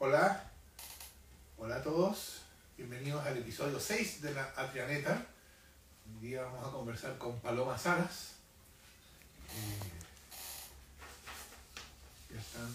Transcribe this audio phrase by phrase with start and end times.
[0.00, 0.44] Hola,
[1.56, 2.42] hola a todos,
[2.76, 5.26] bienvenidos al episodio 6 de la Atrianeta.
[6.06, 8.34] Hoy día vamos a conversar con Paloma Salas.
[9.50, 9.78] Eh,
[12.32, 12.72] ya están.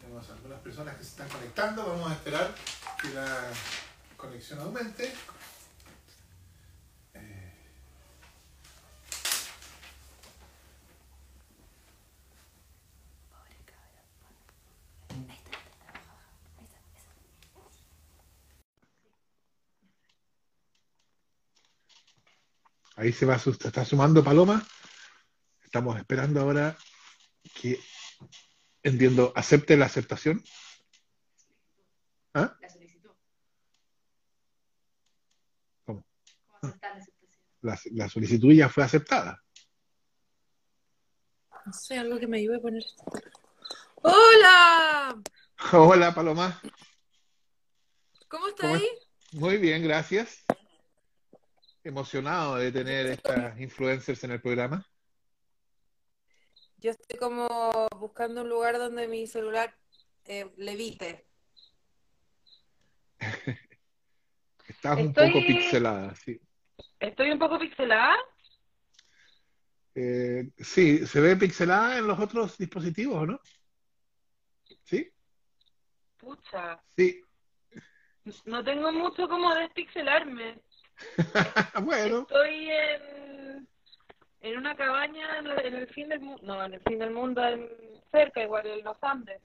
[0.00, 2.52] Tenemos algunas personas que se están conectando, vamos a esperar
[3.00, 3.44] que la
[4.16, 5.14] conexión aumente.
[23.02, 24.64] Ahí se va, su- está sumando Paloma.
[25.64, 26.76] Estamos esperando ahora
[27.60, 27.80] que,
[28.84, 30.40] entiendo, acepte la aceptación.
[32.34, 32.56] ¿Ah?
[32.60, 33.10] La solicitud.
[35.84, 36.04] ¿Cómo?
[36.46, 37.42] ¿Cómo aceptar la aceptación?
[37.62, 39.42] La, la solicitud ya fue aceptada.
[41.66, 42.84] No sé, algo que me ayude a poner.
[43.96, 45.20] ¡Hola!
[45.72, 46.62] Hola, Paloma.
[48.28, 48.86] ¿Cómo está ¿Cómo ahí?
[49.32, 50.44] Muy bien, gracias.
[51.84, 54.86] Emocionado de tener estas influencers en el programa.
[56.78, 59.76] Yo estoy como buscando un lugar donde mi celular
[60.24, 61.26] eh, levite.
[64.68, 66.40] Estás un poco pixelada, sí.
[66.98, 68.16] Estoy un poco pixelada.
[69.94, 73.40] Eh, sí, se ve pixelada en los otros dispositivos, ¿o no?
[74.84, 75.12] ¿Sí?
[76.16, 76.82] Pucha.
[76.96, 77.22] Sí.
[78.44, 80.62] No tengo mucho como despixelarme.
[81.82, 83.68] Bueno, Estoy en,
[84.40, 86.42] en una cabaña en, en el fin del mundo.
[86.44, 87.68] No, en el fin del mundo, en-
[88.10, 89.40] cerca, igual en los Andes.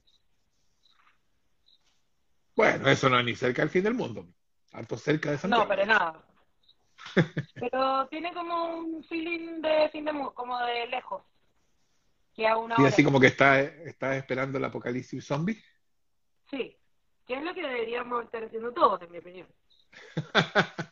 [2.56, 4.28] bueno, eso no es ni cerca del fin del mundo.
[4.72, 5.64] Tanto cerca de Santiago.
[5.64, 6.24] No, para nada.
[7.56, 11.24] Pero tiene como un feeling de fin del mundo, como de lejos.
[12.36, 12.90] Que a una Y hora.
[12.90, 15.62] así como que está, está esperando el apocalipsis zombie.
[16.50, 16.76] Sí.
[17.26, 19.48] Que es lo que deberíamos estar haciendo todos, en mi opinión.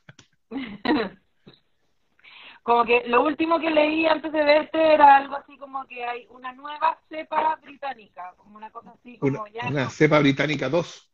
[2.66, 6.26] Como que lo último que leí antes de verte era algo así como que hay
[6.32, 10.68] una nueva cepa británica, como una cosa así, como Una, ya una no- cepa británica
[10.68, 11.12] 2.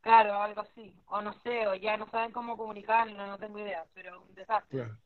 [0.00, 3.84] claro, algo así, o no sé, o ya no saben cómo comunicarlo, no tengo idea,
[3.92, 4.78] pero un desastre.
[4.78, 4.96] Claro.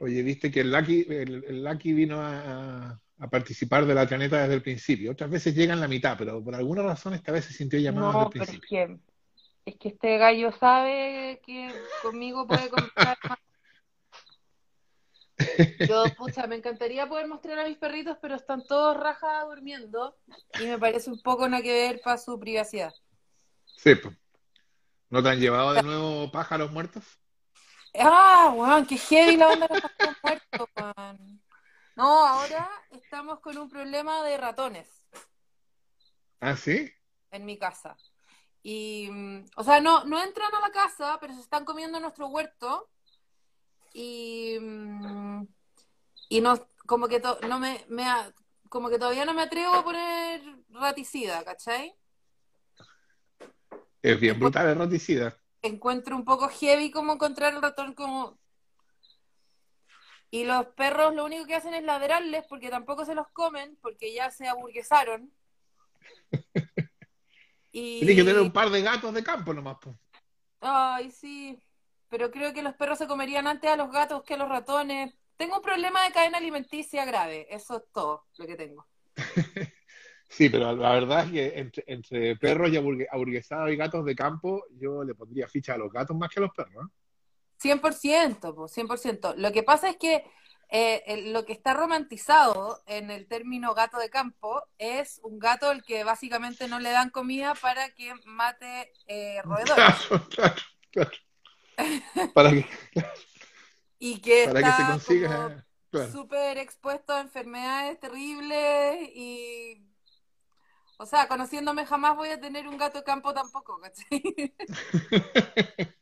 [0.00, 4.54] Oye, viste que el Lucky, el, el Lucky vino a, participar de la planeta desde
[4.54, 5.12] el principio.
[5.12, 8.06] Otras veces llega en la mitad, pero por alguna razón esta vez se sintió llamado
[8.06, 8.68] No, desde el pero es principio.
[8.68, 8.98] que,
[9.66, 13.38] es que este gallo sabe que conmigo puede contar más.
[15.88, 20.16] Yo, pucha, me encantaría poder mostrar a mis perritos, pero están todos rajas durmiendo
[20.60, 22.94] y me parece un poco no que ver para su privacidad.
[23.76, 24.16] Sí, pues.
[25.10, 27.04] ¿No te han llevado de nuevo pájaros muertos?
[27.98, 31.42] Ah, weón, qué heavy la onda de los pájaros muertos, weón.
[31.96, 35.02] No, ahora estamos con un problema de ratones.
[36.40, 36.92] Ah, sí.
[37.32, 37.96] en mi casa.
[38.62, 42.28] Y, mm, o sea, no, no entran a la casa, pero se están comiendo nuestro
[42.28, 42.88] huerto.
[43.92, 45.46] Y, mm,
[46.28, 47.84] y no, como que to- no me,
[48.68, 51.94] como que todavía no me atrevo a poner raticida, ¿cachai?
[54.02, 55.36] Es bien brutal el raticida.
[55.62, 58.38] Encuentro un poco heavy como encontrar el ratón como...
[60.30, 64.12] Y los perros lo único que hacen es ladrarles porque tampoco se los comen, porque
[64.12, 65.32] ya se aburguesaron.
[67.70, 67.98] Y...
[67.98, 69.76] Tienes que tener un par de gatos de campo nomás.
[69.82, 69.94] pues.
[70.60, 71.58] Ay, sí,
[72.08, 75.14] pero creo que los perros se comerían antes a los gatos que a los ratones.
[75.36, 78.86] Tengo un problema de cadena alimenticia grave, eso es todo lo que tengo.
[80.30, 84.62] Sí, pero la verdad es que entre, entre perros y aburguesados y gatos de campo,
[84.78, 86.84] yo le pondría ficha a los gatos más que a los perros.
[86.84, 86.88] ¿eh?
[87.56, 89.34] 100%, pues, 100%.
[89.36, 90.24] Lo que pasa es que
[90.70, 95.70] eh, el- lo que está romantizado en el término gato de campo es un gato
[95.70, 99.74] al que básicamente no le dan comida para que mate eh, roedores
[100.06, 100.54] Claro, claro,
[100.90, 101.10] claro.
[102.34, 102.66] Para que,
[103.98, 105.64] y que para que se consiga.
[105.90, 106.12] Claro.
[106.12, 109.86] súper expuesto a enfermedades terribles y,
[110.98, 114.22] o sea, conociéndome jamás voy a tener un gato de campo tampoco, ¿cachai?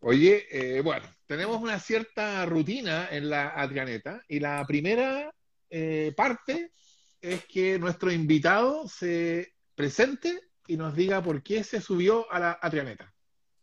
[0.00, 5.32] Oye, eh, bueno, tenemos una cierta rutina en la Adrianeta y la primera
[5.70, 6.72] eh, parte
[7.20, 10.40] es que nuestro invitado se presente
[10.72, 13.12] y nos diga por qué se subió a la Adrianeta.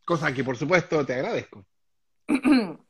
[0.05, 1.65] Cosa que, por supuesto, te agradezco.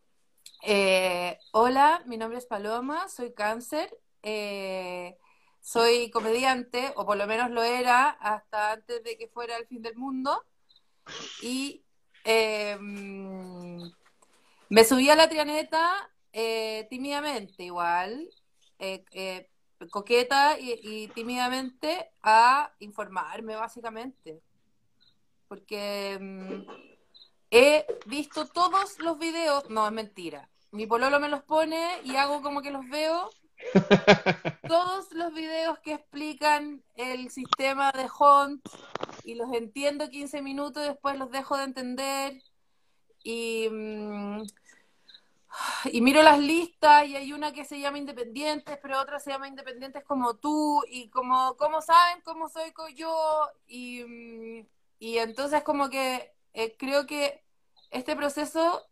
[0.62, 3.90] Eh, hola, mi nombre es Paloma, soy cáncer,
[4.22, 5.18] eh,
[5.62, 9.82] soy comediante, o por lo menos lo era hasta antes de que fuera el fin
[9.82, 10.44] del mundo,
[11.42, 11.86] y
[12.26, 12.78] eh,
[14.68, 18.30] me subí a la trianeta eh, tímidamente igual,
[19.88, 24.42] coqueta y, y tímidamente a informarme básicamente.
[25.48, 26.72] Porque mm,
[27.52, 30.50] he visto todos los videos, no es mentira.
[30.72, 33.30] Mi pololo me los pone y hago como que los veo.
[34.68, 38.66] Todos los videos que explican el sistema de Hunt
[39.26, 42.42] y los entiendo 15 minutos, después los dejo de entender
[43.24, 44.44] y, mm,
[45.86, 49.48] y miro las listas y hay una que se llama Independientes, pero otra se llama
[49.48, 53.48] Independientes como tú y como, ¿cómo saben cómo soy yo?
[53.68, 54.66] Y,
[55.00, 57.44] y entonces como que eh, creo que
[57.92, 58.86] este proceso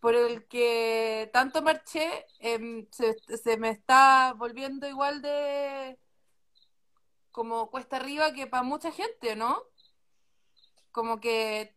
[0.00, 5.98] por el que tanto marché em, se me está volviendo igual de
[7.32, 9.62] como cuesta arriba que para mucha gente, ¿no?
[10.92, 11.74] Como que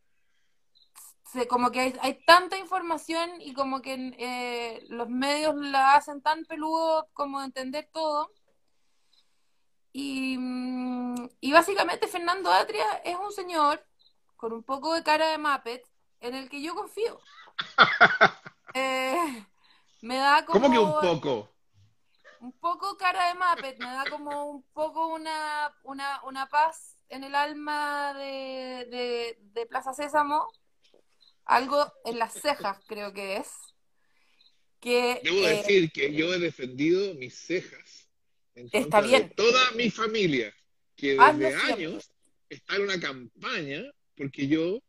[1.26, 6.22] se, como que hay, hay tanta información y como que eh, los medios la hacen
[6.22, 8.32] tan peludo como de entender todo.
[9.92, 13.86] Y, mm, y básicamente Fernando Atria es un señor
[14.36, 15.84] con un poco de cara de Muppet
[16.20, 17.20] en el que yo confío.
[18.78, 19.46] Eh,
[20.02, 21.50] me da como ¿Cómo que un poco?
[22.42, 27.24] un poco cara de Muppet, me da como un poco una, una, una paz en
[27.24, 30.46] el alma de, de, de Plaza Sésamo,
[31.46, 33.48] algo en las cejas creo que es,
[34.80, 38.10] que Debo eh, decir que yo he defendido mis cejas
[38.56, 39.34] en Está contra de bien.
[39.36, 40.54] toda mi familia,
[40.96, 41.86] que Hazlo desde siempre.
[41.86, 42.12] años
[42.50, 43.84] está en una campaña
[44.16, 44.80] porque yo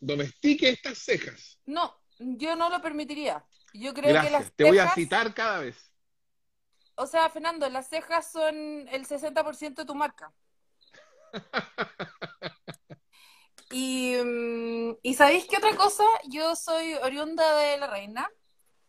[0.00, 1.58] domestique estas cejas.
[1.66, 3.44] no, yo no lo permitiría.
[3.74, 4.52] Yo creo que las Gracias.
[4.56, 5.76] Te voy a cejas- citar cada vez.
[6.96, 8.56] O sea, Fernando, las cejas son
[8.88, 10.32] el 60% de tu marca.
[13.70, 16.04] Y, mm, y ¿sabéis qué otra cosa?
[16.28, 18.30] Yo soy oriunda de La Reina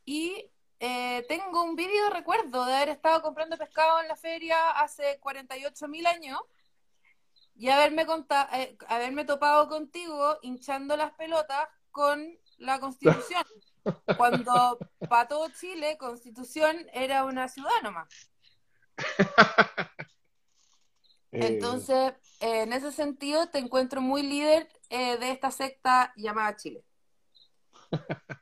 [0.06, 0.50] y
[0.80, 5.88] eh, tengo un vívido recuerdo de haber estado comprando pescado en la feria hace 48
[5.90, 6.40] mil años
[7.56, 13.44] y haberme, conta- eh, haberme topado contigo hinchando las pelotas con la Constitución.
[14.18, 14.78] Cuando
[15.10, 18.08] para todo Chile, Constitución era una ciudad nomás.
[21.32, 26.56] Eh, Entonces, eh, en ese sentido, te encuentro muy líder eh, de esta secta llamada
[26.56, 26.84] Chile.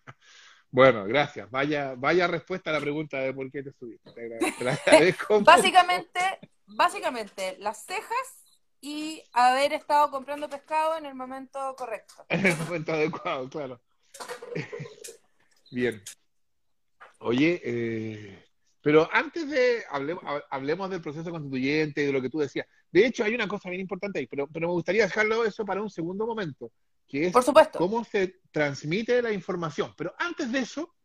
[0.72, 1.50] bueno, gracias.
[1.52, 4.40] Vaya, vaya respuesta a la pregunta de por qué te subiste.
[5.42, 6.20] Básicamente,
[6.66, 8.44] básicamente, las cejas
[8.80, 12.14] y haber estado comprando pescado en el momento correcto.
[12.30, 13.82] En el momento adecuado, claro.
[15.72, 16.02] Bien.
[17.20, 18.47] Oye, eh,
[18.88, 22.66] pero antes de hablemos, hablemos del proceso constituyente y de lo que tú decías.
[22.90, 25.82] De hecho, hay una cosa bien importante ahí, pero, pero me gustaría dejarlo eso para
[25.82, 26.72] un segundo momento,
[27.06, 27.80] que es Por supuesto.
[27.80, 29.94] cómo se transmite la información.
[29.98, 30.96] Pero antes de eso,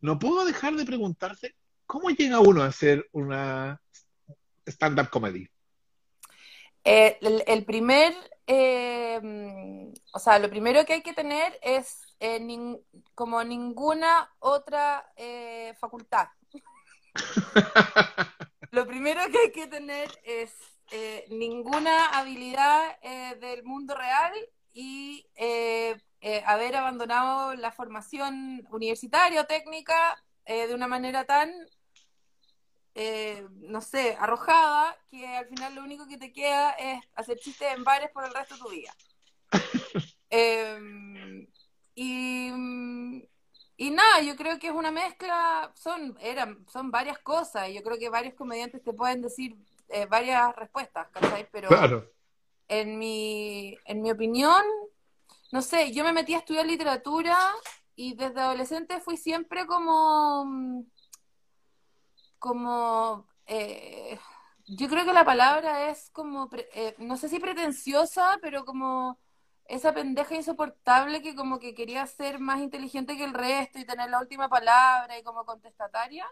[0.00, 1.54] no puedo dejar de preguntarse
[1.86, 3.80] cómo llega uno a hacer una
[4.66, 5.46] stand-up comedy.
[6.82, 8.14] Eh, el, el primer,
[8.48, 12.82] eh, o sea, lo primero que hay que tener es eh, nin-
[13.14, 16.26] como ninguna otra eh, facultad.
[18.70, 20.52] Lo primero que hay que tener es
[20.90, 24.32] eh, ninguna habilidad eh, del mundo real
[24.72, 26.00] y eh,
[26.46, 31.50] haber abandonado la formación universitaria o técnica de una manera tan,
[32.94, 37.72] eh, no sé, arrojada, que al final lo único que te queda es hacer chistes
[37.74, 38.94] en bares por el resto de tu vida.
[43.82, 47.82] Y, nada, yo creo que es una mezcla, son, eran, son varias cosas, y yo
[47.82, 49.56] creo que varios comediantes te pueden decir
[49.88, 51.48] eh, varias respuestas, ¿cachai?
[51.50, 52.08] Pero Claro.
[52.68, 54.62] en mi, en mi opinión,
[55.50, 57.36] no sé, yo me metí a estudiar literatura
[57.96, 60.84] y desde adolescente fui siempre como,
[62.38, 64.16] como, eh,
[64.64, 69.18] yo creo que la palabra es como, eh, no sé si pretenciosa, pero como
[69.72, 74.10] esa pendeja insoportable que como que quería ser más inteligente que el resto y tener
[74.10, 76.26] la última palabra y como contestataria.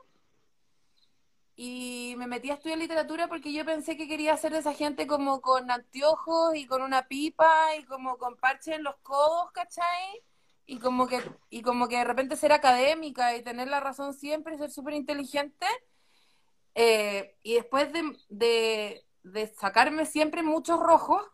[1.57, 5.07] Y me metí a estudiar literatura porque yo pensé que quería ser de esa gente
[5.07, 10.23] como con anteojos y con una pipa y como con parche en los codos, ¿cachai?
[10.67, 14.59] Y como que, y como que de repente ser académica y tener la razón siempre
[14.59, 15.67] ser súper inteligente.
[16.75, 21.25] Eh, y después de, de, de sacarme siempre muchos rojos,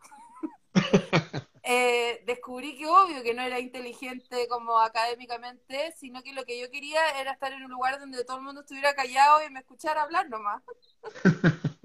[1.69, 6.71] eh, descubrí que obvio que no era inteligente como académicamente, sino que lo que yo
[6.71, 10.03] quería era estar en un lugar donde todo el mundo estuviera callado y me escuchara
[10.03, 10.63] hablar nomás.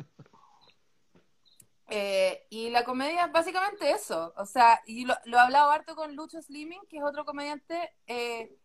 [1.95, 5.95] Eh, y la comedia es básicamente eso, o sea, y lo, lo he hablado harto
[5.95, 8.57] con Lucho Slimming, que es otro comediante, eh,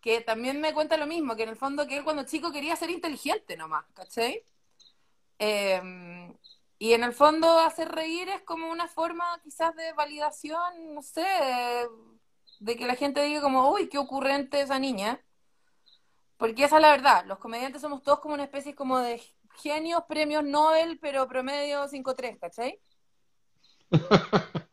[0.00, 2.74] que también me cuenta lo mismo, que en el fondo que él cuando chico quería
[2.76, 4.42] ser inteligente nomás, ¿cachai?
[5.38, 6.32] Eh,
[6.82, 11.20] y en el fondo hacer reír es como una forma quizás de validación, no sé,
[11.20, 11.86] de,
[12.60, 15.22] de que la gente diga como, uy, qué ocurrente esa niña.
[16.38, 19.20] Porque esa es la verdad, los comediantes somos todos como una especie como de
[19.62, 22.80] genios, premios Nobel, pero promedio 5-3, ¿cachai?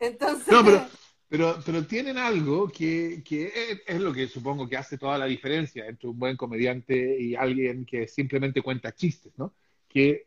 [0.00, 0.88] Entonces, No, pero,
[1.28, 5.26] pero, pero tienen algo que, que es, es lo que supongo que hace toda la
[5.26, 9.54] diferencia entre un buen comediante y alguien que simplemente cuenta chistes, ¿no?
[9.88, 10.25] Que,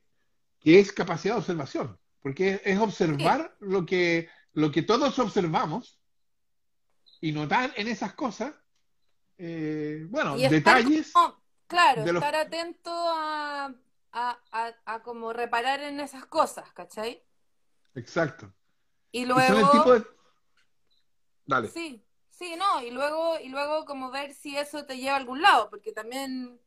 [0.59, 5.99] que es capacidad de observación, porque es, observar lo que, lo que todos observamos
[7.21, 8.53] y notar en esas cosas,
[9.37, 11.11] eh, bueno, y detalles.
[11.11, 13.73] como- claro, de los- estar atento a,
[14.11, 17.23] a, a, a como reparar en esas cosas, ¿cachai?
[17.95, 18.51] Exacto.
[19.11, 20.03] Y Y son el luego, tipo de...
[21.45, 21.67] Dale.
[21.69, 25.41] sí, sí, no, y luego, y luego como ver si eso te lleva a algún
[25.41, 26.59] lado, porque también,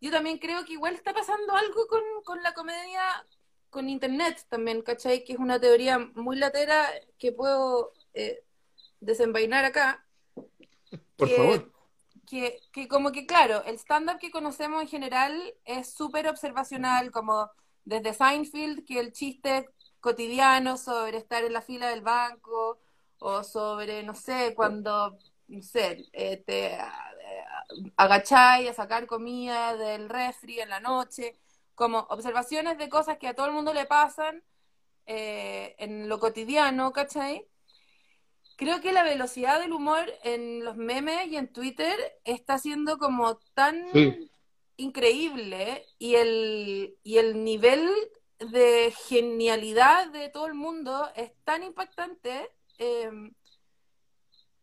[0.00, 3.02] yo también creo que igual está pasando algo con, con la comedia,
[3.68, 5.24] con internet también, ¿cachai?
[5.24, 6.88] Que es una teoría muy latera
[7.18, 8.42] que puedo eh,
[9.00, 10.06] desenvainar acá.
[11.16, 11.72] Por que, favor.
[12.26, 17.50] Que, que como que, claro, el stand-up que conocemos en general es súper observacional, como
[17.84, 19.68] desde Seinfeld, que el chiste
[20.00, 22.80] cotidiano sobre estar en la fila del banco,
[23.20, 26.78] o sobre, no sé, cuando, no sé, eh, te
[27.96, 31.36] agacháis a sacar comida del refri en la noche,
[31.74, 34.42] como observaciones de cosas que a todo el mundo le pasan
[35.06, 37.46] eh, en lo cotidiano, ¿cachai?
[38.56, 43.38] Creo que la velocidad del humor en los memes y en Twitter está siendo como
[43.54, 44.30] tan Sí.
[44.76, 47.88] increíble y el, y el nivel
[48.38, 53.10] de genialidad de todo el mundo es tan impactante eh,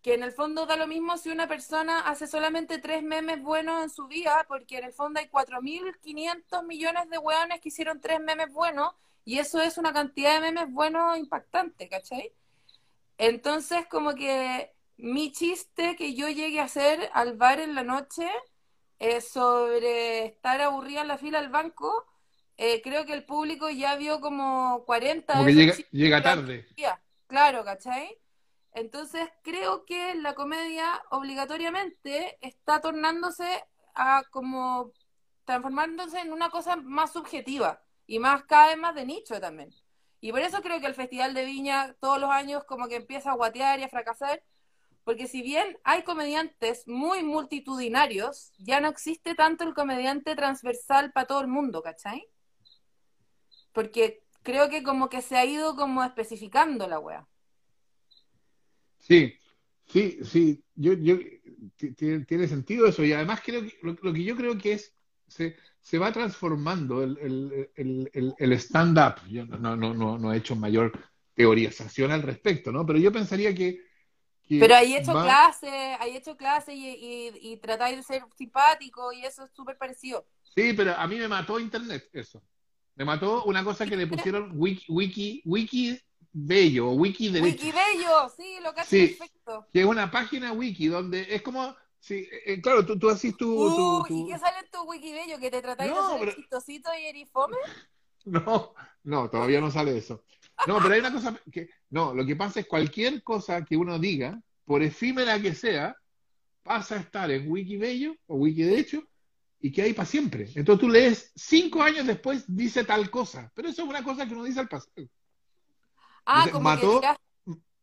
[0.08, 3.84] que en el fondo da lo mismo si una persona hace solamente tres memes buenos
[3.84, 8.22] en su vida, porque en el fondo hay 4.500 millones de hueones que hicieron tres
[8.22, 8.94] memes buenos
[9.26, 12.32] y eso es una cantidad de memes buenos impactante, ¿cachai?
[13.18, 18.30] Entonces, como que mi chiste que yo llegué a hacer al bar en la noche
[19.00, 22.06] eh, sobre estar aburrida en la fila del banco,
[22.56, 26.66] eh, creo que el público ya vio como 40 Como que llega, llega tarde.
[27.28, 28.18] Claro, ¿cachai?
[28.78, 33.64] Entonces, creo que la comedia obligatoriamente está tornándose
[33.96, 34.92] a como
[35.46, 39.74] transformándose en una cosa más subjetiva y más cada vez más de nicho también.
[40.22, 43.32] Y por eso creo que el Festival de Viña todos los años como que empieza
[43.32, 44.44] a guatear y a fracasar,
[45.04, 51.26] porque si bien hay comediantes muy multitudinarios, ya no existe tanto el comediante transversal para
[51.26, 52.30] todo el mundo, ¿cachai?
[53.72, 57.28] Porque creo que como que se ha ido como especificando la wea.
[59.08, 59.34] Sí,
[59.86, 60.64] sí, sí.
[60.76, 61.18] Yo, yo,
[61.78, 63.04] ti- ti- tiene sentido eso.
[63.04, 64.94] Y además creo que lo, lo que yo creo que es,
[65.28, 67.72] se, se va transformando el, el,
[68.14, 69.16] el, el, stand-up.
[69.30, 70.92] Yo no, no, no, no, he hecho mayor
[71.34, 72.86] teorización al respecto, ¿no?
[72.86, 73.82] Pero yo pensaría que,
[74.44, 78.24] que Pero hay hecho va- clase, hay hecho clase y, y, y tratáis de ser
[78.38, 80.26] simpático y eso es súper parecido.
[80.44, 82.42] Sí, pero a mí me mató Internet eso.
[82.96, 86.00] Me mató una cosa que le pusieron wiki, wiki, wiki
[86.40, 87.66] bello o wiki derecho.
[87.66, 89.08] Wikibello, sí, lo cacho Sí.
[89.18, 89.68] perfecto.
[89.72, 93.50] que es una página wiki donde es como, sí, eh, claro, tú, tú haces tu,
[93.50, 95.40] Uh, ¿Y qué sale en tu Wikibello?
[95.40, 97.58] ¿Que te tratáis No, de ser pero- chistosito y erifome?
[98.26, 100.26] No, no, todavía no sale eso.
[100.68, 103.98] No, pero hay una cosa que, no, lo que pasa es cualquier cosa que uno
[104.00, 105.96] diga, por efímera que sea,
[106.62, 109.02] pasa a estar en Wikibello o Wikiderecho
[109.62, 110.50] y que hay para siempre.
[110.56, 114.34] Entonces tú lees cinco años después, dice tal cosa, pero eso es una cosa que
[114.34, 114.92] uno dice al pasado.
[116.30, 117.18] Ah, como mató- que tiras-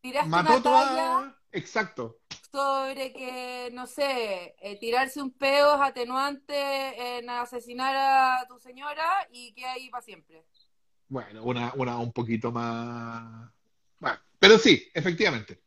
[0.01, 0.85] tiraste Mató una toda...
[0.87, 2.19] talla Exacto.
[2.51, 9.27] sobre que, no sé, eh, tirarse un peo es atenuante en asesinar a tu señora
[9.31, 10.45] y que ahí para siempre.
[11.07, 13.49] Bueno, una, una un poquito más...
[13.99, 15.61] Bueno, pero sí, efectivamente.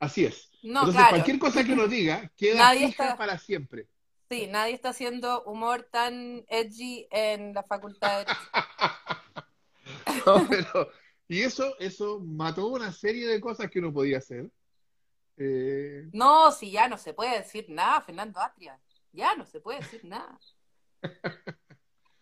[0.00, 0.50] Así es.
[0.62, 1.10] No, Entonces, claro.
[1.10, 3.88] cualquier cosa que uno diga queda Nadie fija está- para siempre.
[4.28, 8.32] Sí, nadie está haciendo humor tan edgy en la facultad de...
[10.26, 10.90] No, pero-
[11.28, 14.50] y eso, eso mató una serie de cosas que uno podía hacer.
[15.36, 18.80] Eh, No, si ya no se puede decir nada, Fernando Atria.
[19.12, 20.38] Ya no se puede decir nada.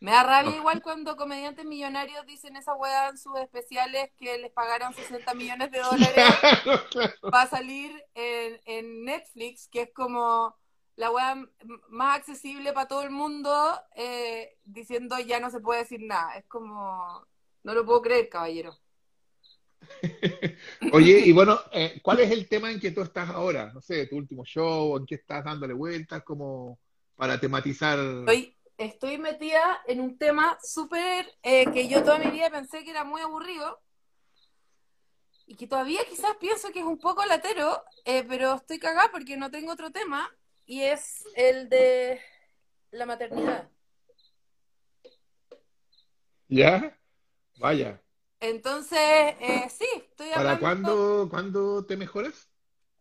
[0.01, 0.57] Me da rabia No.
[0.57, 5.71] igual cuando comediantes millonarios dicen esa weá en sus especiales que les pagaron 60 millones
[5.71, 6.15] de dólares
[6.63, 7.13] claro, claro.
[7.31, 10.55] para salir en, en Netflix, que es como
[10.97, 11.49] la weá m-
[11.89, 16.37] más accesible para todo el mundo, eh, diciendo ya no se puede decir nada.
[16.37, 17.27] Es como,
[17.63, 18.79] no lo puedo creer, caballero.
[20.93, 23.73] Oye, y bueno, eh, ¿cuál es el tema en que tú estás ahora?
[23.73, 26.79] No sé, tu último show, en qué estás dándole vueltas, como
[27.17, 27.99] para tematizar.
[27.99, 32.91] Estoy, estoy metida en un tema súper eh, que yo toda mi vida pensé que
[32.91, 33.81] era muy aburrido
[35.47, 39.37] y que todavía quizás pienso que es un poco latero, eh, pero estoy cagada porque
[39.37, 40.31] no tengo otro tema
[40.67, 42.21] y es el de
[42.91, 43.69] la maternidad.
[46.49, 46.99] ¿Ya?
[47.59, 48.04] Vaya.
[48.49, 48.99] Entonces,
[49.41, 50.61] eh, sí, estoy ¿Para hablando.
[50.61, 52.49] cuándo, cuándo te mejoras?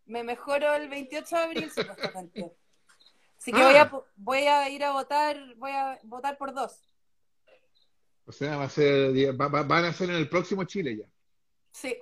[0.05, 2.55] Me mejoro el 28 de abril, supuestamente.
[3.37, 3.65] Así que Ah.
[3.65, 6.81] voy, a, pu- voy a ir a votar, voy a votar por dos.
[8.25, 11.05] O sea, va a ser, va- va- van a ser en el próximo Chile ya.
[11.73, 11.97] Sí.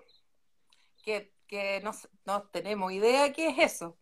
[1.04, 1.92] Que, que no,
[2.26, 3.98] no tenemos idea qué es eso.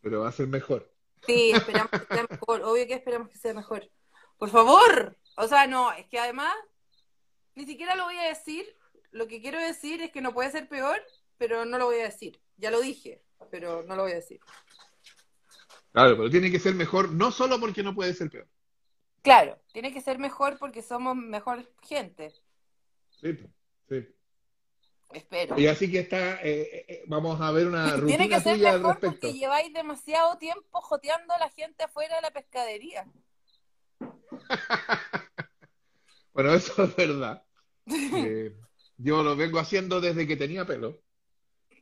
[0.00, 0.92] Pero va a ser mejor.
[1.24, 2.62] Sí, esperamos que sea mejor.
[2.62, 3.88] Obvio que esperamos que sea mejor.
[4.36, 5.16] Por favor.
[5.36, 6.52] O sea, no, es que además
[7.54, 8.64] ni siquiera lo voy a decir.
[9.10, 11.00] Lo que quiero decir es que no puede ser peor,
[11.36, 12.40] pero no lo voy a decir.
[12.56, 14.40] Ya lo dije, pero no lo voy a decir.
[15.92, 18.48] Claro, pero tiene que ser mejor, no solo porque no puede ser peor.
[19.22, 22.32] Claro, tiene que ser mejor porque somos mejor gente.
[23.20, 23.38] Sí,
[23.88, 24.08] sí.
[25.12, 25.58] Espero.
[25.58, 28.56] Y así que está, eh, eh, eh, vamos a ver una rutina Tiene que ser
[28.56, 29.20] tuya al mejor respecto.
[29.20, 33.06] porque lleváis demasiado tiempo joteando a la gente afuera de la pescadería.
[36.34, 37.44] Bueno, eso es verdad.
[38.10, 38.56] Eh,
[38.98, 41.02] yo lo vengo haciendo desde que tenía pelo.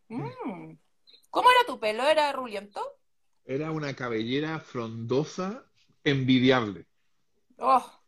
[0.08, 0.76] Mm.
[1.30, 2.04] ¿Cómo era tu pelo?
[2.04, 2.80] ¿Era ruliento?
[3.44, 5.70] Era una cabellera frondosa,
[6.04, 6.86] envidiable.
[7.60, 8.00] Oh,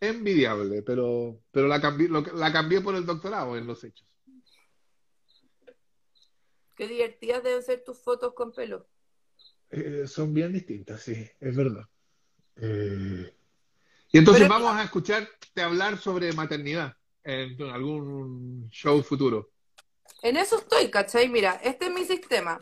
[0.00, 4.06] Envidiable, pero, pero la cambié, lo- la cambié por el doctorado en los hechos.
[6.76, 8.86] qué divertidas deben ser tus fotos con pelo.
[9.70, 11.84] Eh, son bien distintas, sí, es verdad.
[12.56, 13.35] Eh,
[14.12, 19.50] y entonces Pero- vamos a escucharte hablar sobre maternidad en algún show futuro.
[20.22, 21.28] En eso estoy, ¿cachai?
[21.28, 22.60] Mira, este es mi sistema.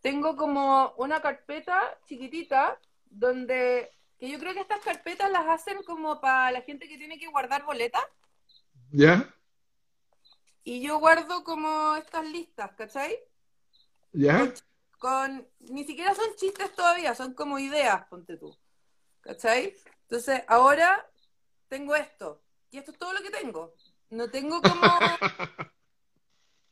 [0.00, 6.20] Tengo como una carpeta chiquitita donde, que yo creo que estas carpetas las hacen como
[6.20, 8.02] para la gente que tiene que guardar boletas.
[8.90, 9.32] ¿Ya?
[10.64, 13.16] Y yo guardo como estas listas, ¿cachai?
[14.12, 14.52] ¿Ya?
[14.98, 18.56] Con, ni siquiera son chistes todavía, son como ideas, ponte tú.
[19.20, 19.74] ¿Cachai?
[20.10, 21.08] Entonces, ahora
[21.68, 22.42] tengo esto.
[22.72, 23.74] Y esto es todo lo que tengo.
[24.10, 24.84] No tengo como,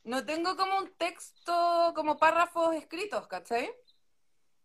[0.03, 3.71] no tengo como un texto, como párrafos escritos, ¿cachai?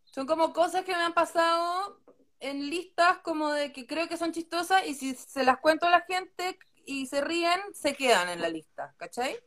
[0.06, 2.00] Son como cosas que me han pasado
[2.40, 5.90] en listas como de que creo que son chistosas y si se las cuento a
[5.90, 9.38] la gente y se ríen, se quedan en la lista, ¿cachai?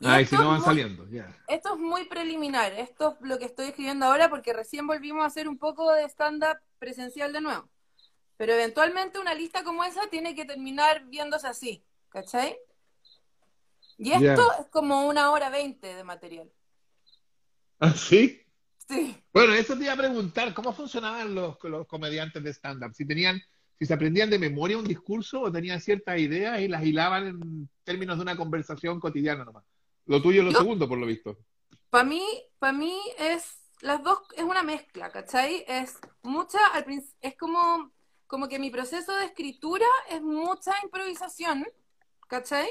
[0.00, 1.34] Y Ay, esto si no van muy- saliendo, ya.
[1.48, 5.26] esto es muy preliminar, esto es lo que estoy escribiendo ahora porque recién volvimos a
[5.28, 7.68] hacer un poco de stand-up presencial de nuevo.
[8.36, 12.56] Pero eventualmente una lista como esa tiene que terminar viéndose así, ¿cachai?
[13.98, 16.50] Y esto es como una hora veinte de material.
[17.78, 18.40] ¿Ah, sí?
[18.88, 19.14] Sí.
[19.32, 22.94] Bueno, eso te iba a preguntar, ¿cómo funcionaban los, los comediantes de stand-up?
[22.94, 23.40] Si tenían,
[23.78, 27.68] si se aprendían de memoria un discurso o tenían ciertas ideas y las hilaban en
[27.84, 29.64] términos de una conversación cotidiana nomás.
[30.06, 31.38] Lo tuyo es lo Yo- segundo, por lo visto.
[31.90, 32.22] Para mí,
[32.58, 35.64] para mí es las dos es una mezcla, ¿cachai?
[35.66, 36.84] Es mucha, al
[37.20, 37.90] es como,
[38.26, 41.66] como que mi proceso de escritura es mucha improvisación,
[42.28, 42.68] ¿cachai?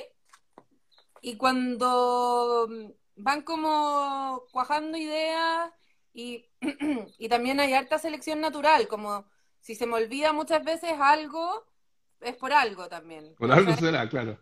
[1.22, 5.72] Y cuando mm, van como cuajando ideas
[6.14, 6.46] y,
[7.18, 9.26] y también hay harta selección natural, como
[9.60, 11.66] si se me olvida muchas veces algo,
[12.22, 13.36] es por algo también.
[13.36, 14.40] Por algo será, claro.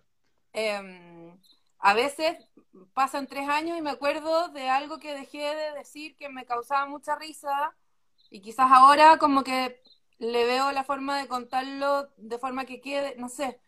[0.54, 1.38] Eh,
[1.80, 2.38] a veces
[2.94, 6.86] pasan tres años y me acuerdo de algo que dejé de decir que me causaba
[6.86, 7.76] mucha risa
[8.30, 9.82] y quizás ahora como que
[10.20, 13.60] le veo la forma de contarlo de forma que quede, no sé,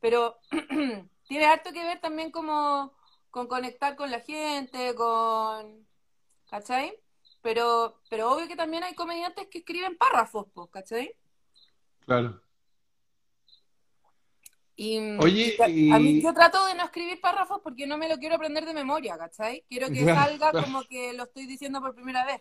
[0.00, 0.38] pero
[1.28, 2.92] tiene harto que ver también como
[3.30, 5.86] con conectar con la gente, con...
[6.50, 6.98] ¿Cachai?
[7.42, 11.14] Pero, pero obvio que también hay comediantes que escriben párrafos, ¿cachai?
[12.00, 12.40] Claro.
[14.80, 18.16] Y, Oye, y a, mí yo trato de no escribir párrafos porque no me lo
[18.16, 19.64] quiero aprender de memoria, ¿cachai?
[19.68, 22.40] Quiero que salga como que lo estoy diciendo por primera vez.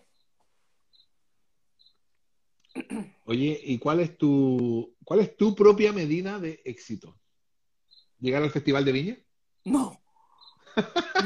[3.25, 7.17] Oye, ¿y cuál es tu, cuál es tu propia medida de éxito?
[8.19, 9.17] ¿Llegar al Festival de Viña?
[9.65, 9.99] No.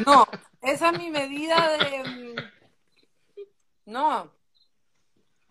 [0.06, 0.26] No,
[0.62, 2.04] esa es mi medida de...
[2.10, 2.36] mm,
[3.88, 4.34] No.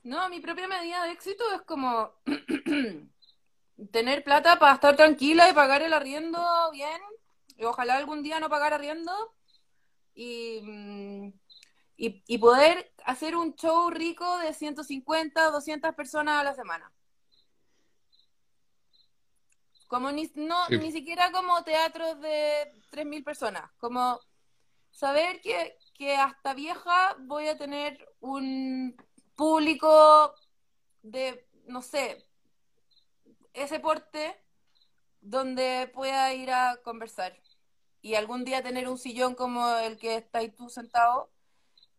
[0.05, 2.15] No, mi propia medida de éxito es como
[3.93, 6.41] tener plata para estar tranquila y pagar el arriendo
[6.73, 7.01] bien.
[7.57, 9.13] Y ojalá algún día no pagar arriendo.
[10.15, 11.33] Y, mm,
[11.97, 16.93] y, y poder hacer un show rico de 150, 200 personas a la semana.
[19.87, 20.79] Como ni, no, Sí.
[20.79, 23.71] ni siquiera como teatros de 3.000 personas.
[23.79, 24.21] Como
[24.91, 28.97] saber que, que hasta vieja voy a tener un
[29.35, 30.35] público
[31.03, 32.27] de, no sé,
[33.55, 34.37] ese porte
[35.21, 37.39] donde pueda ir a conversar.
[38.03, 41.31] Y algún día tener un sillón como el que estáis tú sentado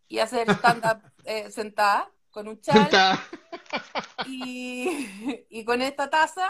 [0.07, 3.21] y hacer stand-up eh, sentada con un chal Está-
[4.25, 6.47] y, y con esta taza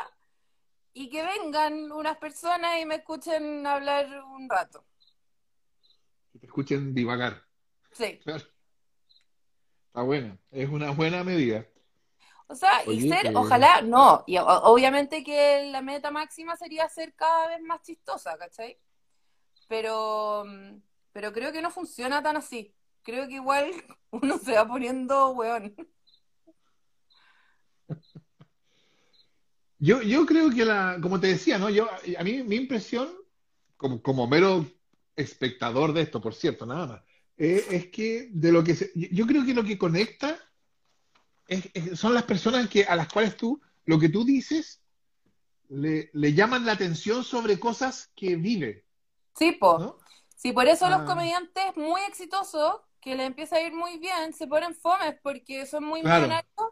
[0.93, 4.85] y que vengan unas personas y me escuchen hablar un rato.
[6.31, 7.43] que te escuchen divagar.
[7.91, 8.19] Sí.
[8.23, 8.43] Claro.
[9.87, 11.65] Está buena, es una buena medida.
[12.51, 16.89] O sea, y Oye, ser, eh, ojalá, no, y obviamente que la meta máxima sería
[16.89, 18.77] ser cada vez más chistosa, ¿cachai?
[19.69, 20.43] Pero,
[21.13, 22.75] pero creo que no funciona tan así.
[23.03, 23.71] Creo que igual
[24.11, 25.73] uno se va poniendo weón.
[29.79, 31.69] Yo, yo creo que la, como te decía, ¿no?
[31.69, 31.87] Yo,
[32.17, 33.09] a mí mi impresión,
[33.77, 34.63] como, como mero
[35.15, 37.01] espectador de esto, por cierto, nada más,
[37.37, 40.37] eh, es que de lo que se- yo creo que lo que conecta
[41.51, 44.81] es- es- son las personas que, a las cuales tú, lo que tú dices,
[45.69, 48.85] le, le llaman la atención sobre cosas que vive,
[49.35, 49.79] Sí, po.
[49.79, 49.97] ¿no?
[50.35, 51.05] Sí, por eso los Ah.
[51.05, 55.83] comediantes muy exitosos, que les empieza a ir muy bien, se ponen fomes porque son
[55.85, 56.21] muy Claro.
[56.27, 56.69] millonarios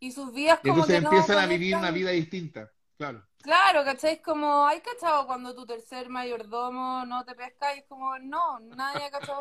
[0.00, 3.24] y sus vidas como entonces que no empiezan a vivir una vida distinta, claro.
[3.42, 4.14] Claro, ¿cachai?
[4.14, 7.74] Es como, ¿hay cachado cuando tu tercer mayordomo no te pesca?
[7.74, 9.40] Y es como, no, nadie ha cachado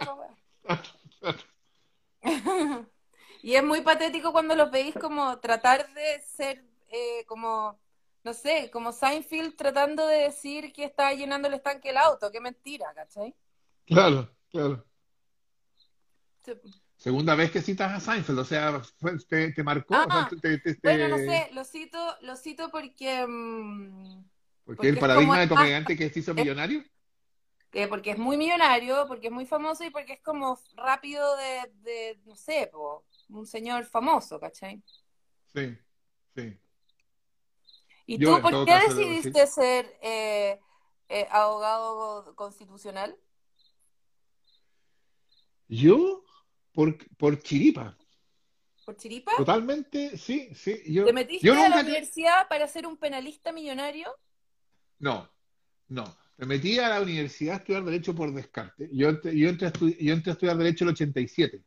[0.63, 0.81] esa.
[3.41, 7.80] Y es muy patético cuando los veis como tratar de ser eh, como,
[8.23, 12.32] no sé, como Seinfeld tratando de decir que está llenando el estanque el auto.
[12.32, 13.36] Qué mentira, ¿cachai?
[13.86, 14.86] Claro, claro.
[16.43, 16.54] Sí.
[16.95, 18.82] Segunda vez que citas a Seinfeld, o sea,
[19.30, 22.36] te, te marcó, o sea, Ah, te- te- te- Bueno, no sé, lo cito, lo
[22.36, 24.23] cito porque, mm,
[24.65, 26.84] porque porque el paradigma de comediante que se hizo millonario.
[27.73, 31.71] eh, porque es muy millonario, porque es muy famoso y porque es como rápido de,
[31.84, 34.81] de no sé, po, un señor famoso, ¿cachai?
[35.53, 35.77] Sí,
[36.35, 36.57] sí.
[38.05, 40.59] ¿Y Yo, tú por qué caso, decidiste ser eh,
[41.09, 43.17] eh, abogado constitucional?
[45.69, 46.23] Yo,
[46.73, 47.97] por, por chiripa,
[48.85, 49.31] ¿Por chiripa?
[49.37, 50.81] totalmente, sí, sí.
[50.87, 54.15] Yo, ¿Te metiste yo a la universidad para ser un penalista millonario?
[54.99, 55.29] No,
[55.89, 56.05] no.
[56.37, 58.89] Me metí a la universidad a estudiar Derecho por descarte.
[58.93, 61.63] Yo, yo, entré a estu- yo entré a estudiar Derecho el 87,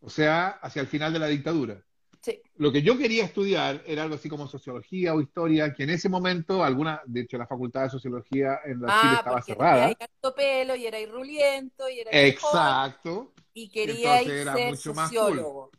[0.00, 1.82] o sea, hacia el final de la dictadura.
[2.22, 2.40] Sí.
[2.56, 6.08] Lo que yo quería estudiar era algo así como sociología o historia, que en ese
[6.08, 9.74] momento, alguna, de hecho, la facultad de sociología en la Chile Ah, estaba porque cerrada.
[9.88, 15.08] teníais harto pelo y era irruliento y era Exacto, y Entonces era ser mucho más
[15.08, 15.70] sociólogo,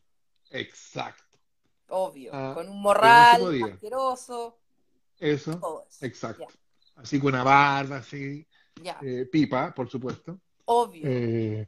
[0.52, 1.24] exacto.
[1.90, 4.58] obvio, Ah, con un morral no asqueroso,
[5.20, 6.06] Eso, todo eso.
[6.06, 6.46] exacto.
[6.50, 8.46] Ya, Así con una barba, así,
[8.82, 10.40] ya, eh, pipa, por supuesto.
[10.66, 11.08] obvio.
[11.08, 11.68] Eh,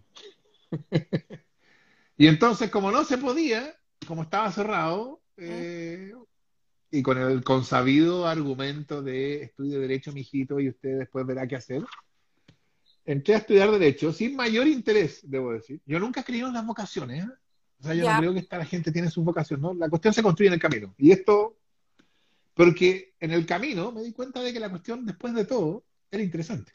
[2.20, 3.74] y entonces, como no se podía,
[4.06, 6.14] como estaba cerrado, eh,
[6.92, 11.82] y con el consabido argumento de estudio Derecho, mijito, y usted después verá qué hacer,
[13.06, 15.80] entré a estudiar Derecho sin mayor interés, debo decir.
[15.86, 17.30] Yo nunca creí en las vocaciones, ¿eh?
[17.80, 19.74] O sea, yo no creo que esta la gente tiene sus vocaciones, ¿no?
[19.74, 20.94] La cuestión se construye en el camino.
[20.98, 21.56] Y esto,
[22.54, 26.22] porque en el camino me di cuenta de que la cuestión, después de todo, era
[26.22, 26.74] interesante.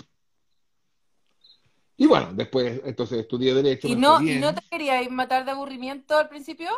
[1.97, 6.17] Y bueno, después entonces estudié Derecho, ¿Y no, ¿Y no te queríais matar de aburrimiento
[6.17, 6.71] al principio?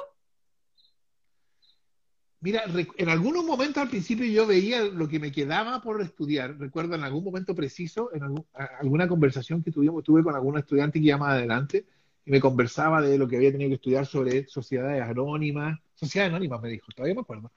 [2.41, 2.65] Mira,
[2.99, 6.57] en algunos momentos al principio yo veía lo que me quedaba por estudiar.
[6.59, 8.47] Recuerdo en algún momento preciso, en algún-
[8.79, 11.87] alguna conversación que tuvimos, tuve con algún estudiante que iba más adelante
[12.27, 15.81] y me conversaba de lo que había tenido que estudiar sobre sociedades anónimas.
[15.95, 17.51] Sociedades anónimas, me dijo, todavía me acuerdo.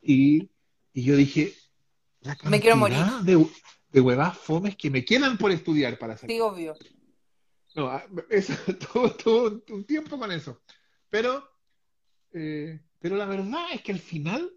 [0.00, 0.48] Y,
[0.94, 1.52] y yo dije,
[2.22, 3.46] la Me quiero cantidad de,
[3.92, 6.30] de huevas fomes que me quedan por estudiar para hacer.
[6.30, 6.74] Sí, obvio.
[7.74, 8.52] No, ah, eso,
[9.26, 10.62] un- un tiempo con eso.
[11.08, 11.48] Pero,
[12.32, 14.50] eh, pero la verdad es que al final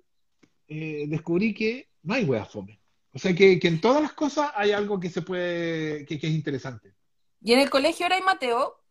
[0.67, 2.82] eh, descubrí que no hay hueá fome.
[3.13, 6.28] O sea, que, que en todas las cosas hay algo que se puede, que, que
[6.28, 6.95] es interesante.
[7.41, 8.82] ¿Y en el colegio era Mateo?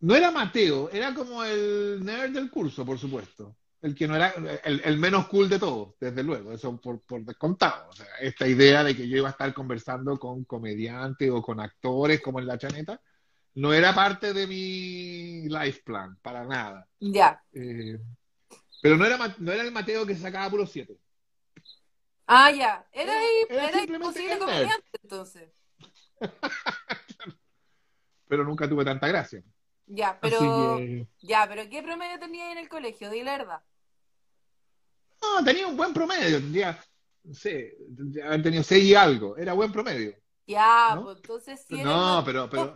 [0.00, 3.56] No era Mateo, era como el nerd del curso, por supuesto.
[3.82, 7.24] El que no era, el, el menos cool de todos, desde luego, eso por, por
[7.24, 7.88] descontado.
[7.88, 11.60] O sea, esta idea de que yo iba a estar conversando con comediantes o con
[11.60, 13.00] actores como en La Chaneta,
[13.54, 16.86] no era parte de mi life plan, para nada.
[17.00, 17.42] Ya.
[17.52, 17.98] Eh,
[18.82, 20.96] pero no era, no era el Mateo que se sacaba puro 7.
[22.26, 22.86] Ah, ya.
[22.92, 25.50] Era, ahí, era era simplemente comediante, entonces.
[28.28, 29.42] Pero nunca tuve tanta gracia.
[29.86, 33.10] Ya, pero, que, ya, pero ¿qué promedio tenía en el colegio?
[33.10, 33.62] Dile la verdad.
[35.22, 36.38] No, tenía un buen promedio.
[36.38, 36.78] Tendría
[37.24, 37.76] no sé,
[38.24, 39.36] haber tenido seis y algo.
[39.36, 40.14] Era buen promedio.
[40.46, 41.04] Ya, ¿No?
[41.04, 42.74] pues entonces eres No, pero, pero,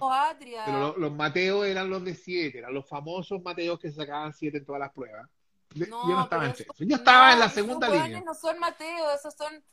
[0.97, 4.79] los, Mateos eran los de siete, eran los famosos Mateos que sacaban siete en todas
[4.81, 5.29] las pruebas.
[5.75, 6.77] Yo no estaba eso- esos.
[6.79, 8.23] Yo estaba en la segunda línea.
[8.25, 9.65] no son Mateo, esos son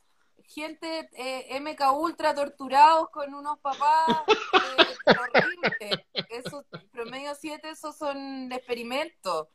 [0.48, 6.00] gente eh, MK Ultra torturados con unos papás eh, horribles.
[6.28, 9.46] Esos promedio 7, esos son experimentos.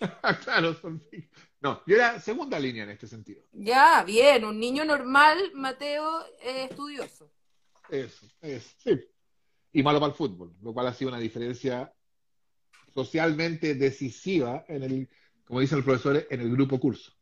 [0.44, 1.02] claro, son-
[1.60, 3.42] No, yo era segunda línea en este sentido.
[3.52, 7.30] Ya, bien, un niño normal, Mateo, eh, estudioso.
[7.88, 9.00] Eso, eso, sí.
[9.72, 11.92] Y malo para el fútbol, lo cual ha sido una diferencia
[12.94, 15.08] socialmente decisiva en el,
[15.44, 17.12] como dicen los profesores, en el grupo curso.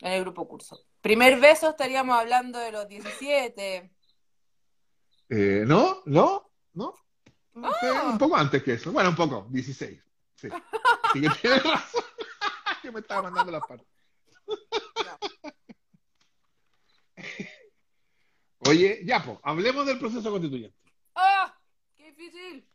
[0.00, 0.84] En el grupo curso.
[1.00, 3.90] Primer beso estaríamos hablando de los 17.
[5.30, 6.02] Eh, ¿No?
[6.06, 6.50] ¿No?
[6.74, 6.94] ¿No?
[7.54, 8.10] Ah.
[8.12, 8.92] Un poco antes que eso.
[8.92, 10.02] Bueno, un poco, 16.
[10.34, 10.48] Sí.
[11.02, 12.04] Así que tienes razón.
[12.88, 13.86] Yo me estaba mandando las partes.
[18.60, 20.74] Oye, ya, pues, hablemos del proceso constituyente.
[21.14, 21.54] ¡Ah!
[21.94, 22.66] ¡Qué difícil!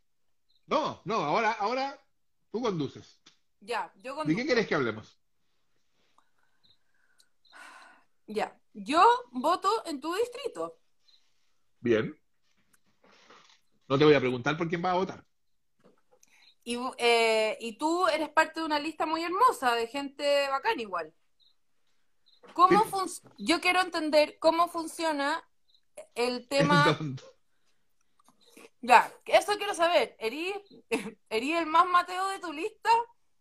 [0.66, 2.00] No, no, ahora, ahora
[2.52, 3.20] tú conduces.
[3.58, 5.20] Ya, yo ¿De qué quieres que hablemos?
[8.28, 10.78] Ya, yo voto en tu distrito.
[11.80, 12.16] Bien.
[13.88, 15.26] No te voy a preguntar por quién vas a votar.
[16.64, 21.12] Y, eh, y tú eres parte de una lista muy hermosa de gente bacán igual.
[22.54, 23.20] ¿Cómo Sí.
[23.38, 25.42] Yo quiero entender cómo funciona
[26.14, 26.98] el tema.
[28.80, 30.16] Ya, eso quiero saber.
[30.18, 30.52] ¿Erí,
[31.30, 32.90] erí el más Mateo de tu lista?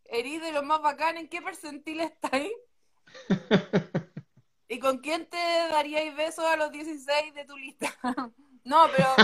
[0.06, 1.18] ¿Erí de los más bacán?
[1.18, 2.52] ¿En qué percentil estáis?
[4.68, 7.94] ¿Y con quién te daríais besos a los 16 de tu lista?
[8.64, 9.16] no, pero,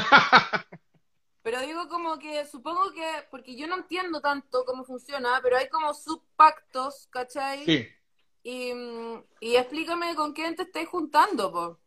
[1.41, 5.69] pero digo como que supongo que, porque yo no entiendo tanto cómo funciona, pero hay
[5.69, 7.65] como subpactos, ¿cachai?
[7.65, 7.87] sí.
[8.41, 8.71] Y,
[9.41, 11.79] y explícame con quién te estáis juntando, po.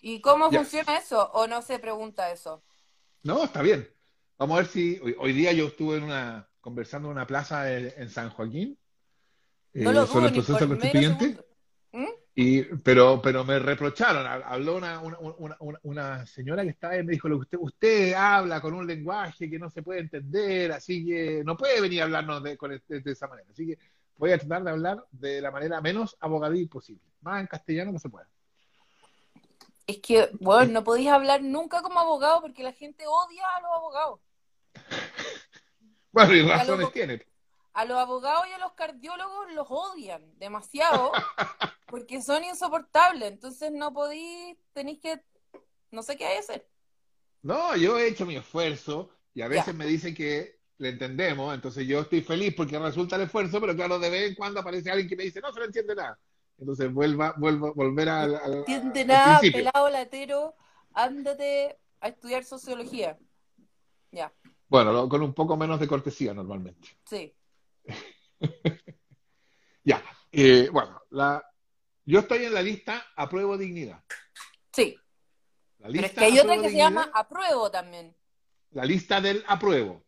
[0.00, 0.58] ¿Y cómo Ya.
[0.58, 1.30] funciona eso?
[1.32, 2.64] ¿O no se pregunta eso?
[3.22, 3.88] No, está bien.
[4.36, 7.72] Vamos a ver si hoy, hoy día yo estuve en una conversando en una plaza
[7.72, 8.78] en, en San Joaquín
[9.74, 11.38] No eh, lo sobre el proceso constituyente.
[11.92, 12.06] ¿Mm?
[12.34, 15.18] Y, pero, pero me reprocharon, hab- habló una, una,
[15.58, 18.72] una, una- señora que estaba ahí y me dijo, lo que usted, usted habla con
[18.72, 22.56] un lenguaje que no se puede entender, así que no puede venir a hablarnos de,
[22.56, 23.48] con este- de esa manera.
[23.50, 23.78] Así que
[24.16, 27.02] voy a tratar de hablar de la manera menos abogadí posible.
[27.20, 28.26] Más en castellano no se puede.
[29.86, 33.70] Es que, bueno, no podéis hablar nunca como abogado porque la gente odia a los
[33.76, 34.20] abogados.
[36.14, 37.26] Bueno, y razones tiene.
[37.74, 41.10] A los abogados y a los cardiólogos los odian demasiado
[41.86, 43.32] porque son insoportables.
[43.32, 45.22] Entonces no podéis, tenéis que,
[45.90, 46.68] no sé qué hay que hacer.
[47.42, 49.72] No, yo he hecho mi esfuerzo y a veces Ya.
[49.72, 53.98] me dicen que le entendemos, entonces yo estoy feliz porque resulta el esfuerzo, pero claro,
[53.98, 56.18] de vez en cuando aparece alguien que me dice, no se le entiende nada.
[56.58, 60.54] Entonces vuelva, vuelvo, volver al, al- No entiende nada, pelado latero,
[60.92, 63.18] ándate a estudiar sociología.
[64.12, 64.32] Ya,
[64.68, 66.88] Bueno, lo- con un poco menos de cortesía normalmente.
[67.04, 67.34] sí.
[69.84, 71.44] Ya, eh, bueno, la,
[72.04, 74.02] yo estoy en la lista apruebo dignidad.
[74.72, 74.96] Sí,
[75.78, 78.16] La pero es lista que hay otra que se llama apruebo también.
[78.70, 80.04] la lista del apruebo.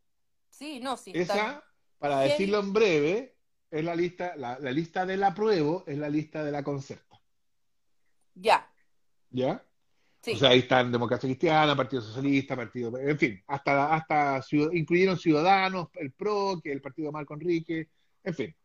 [0.48, 1.10] Sí, no, sí.
[1.14, 1.64] está- Esa,
[1.98, 3.36] para decirlo en breve,
[3.70, 7.20] es la lista, la, la lista del apruebo es la lista de la concerta.
[8.34, 8.72] Ya,
[9.30, 9.64] ¿Ya?
[10.24, 10.32] Sí.
[10.32, 14.40] O sea, ahí están Democracia Cristiana, Partido Socialista, Partido, en fin, hasta, hasta
[14.72, 17.88] incluyeron Ciudadanos, el PRO, que el partido de Marco Enrique,
[18.22, 18.56] en fin.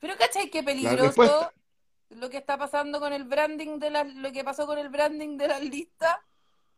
[0.00, 1.52] Pero ¿cachai qué peligroso
[2.10, 5.36] lo que está pasando con el branding de las, lo que pasó con el branding
[5.36, 6.16] de las listas?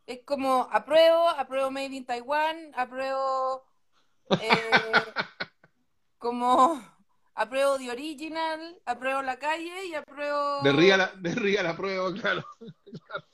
[0.05, 3.63] Es como apruebo, apruebo Made in Taiwan, apruebo
[4.29, 4.71] eh,
[6.17, 6.81] como
[7.35, 12.13] apruebo The Original, apruebo La Calle y apruebo De Ría la, de Ría la apruebo,
[12.13, 12.43] claro.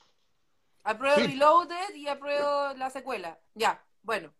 [0.85, 1.27] apruebo Sí.
[1.27, 3.37] Reloaded y apruebo la secuela.
[3.53, 4.33] Ya, bueno.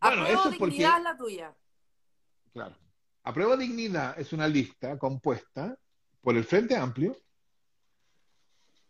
[0.00, 1.54] Bueno, apruebo eso es Dignidad es la tuya.
[2.52, 2.76] Claro.
[3.22, 5.78] Apruebo Dignidad es una lista compuesta
[6.20, 7.16] por el Frente Amplio,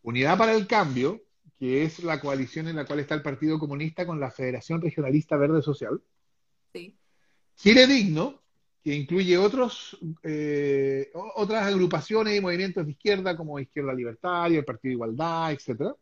[0.02, 1.20] Unidad para el Cambio,
[1.58, 5.36] que es la coalición en la cual está el Partido Comunista con la Federación Regionalista
[5.36, 6.00] Verde Social,
[6.72, 6.96] Sí.
[7.56, 8.40] Chile Digno,
[8.84, 14.90] que incluye otros, eh, otras agrupaciones y movimientos de izquierda como Izquierda Libertaria, el Partido
[14.90, 15.94] de Igualdad, etcétera.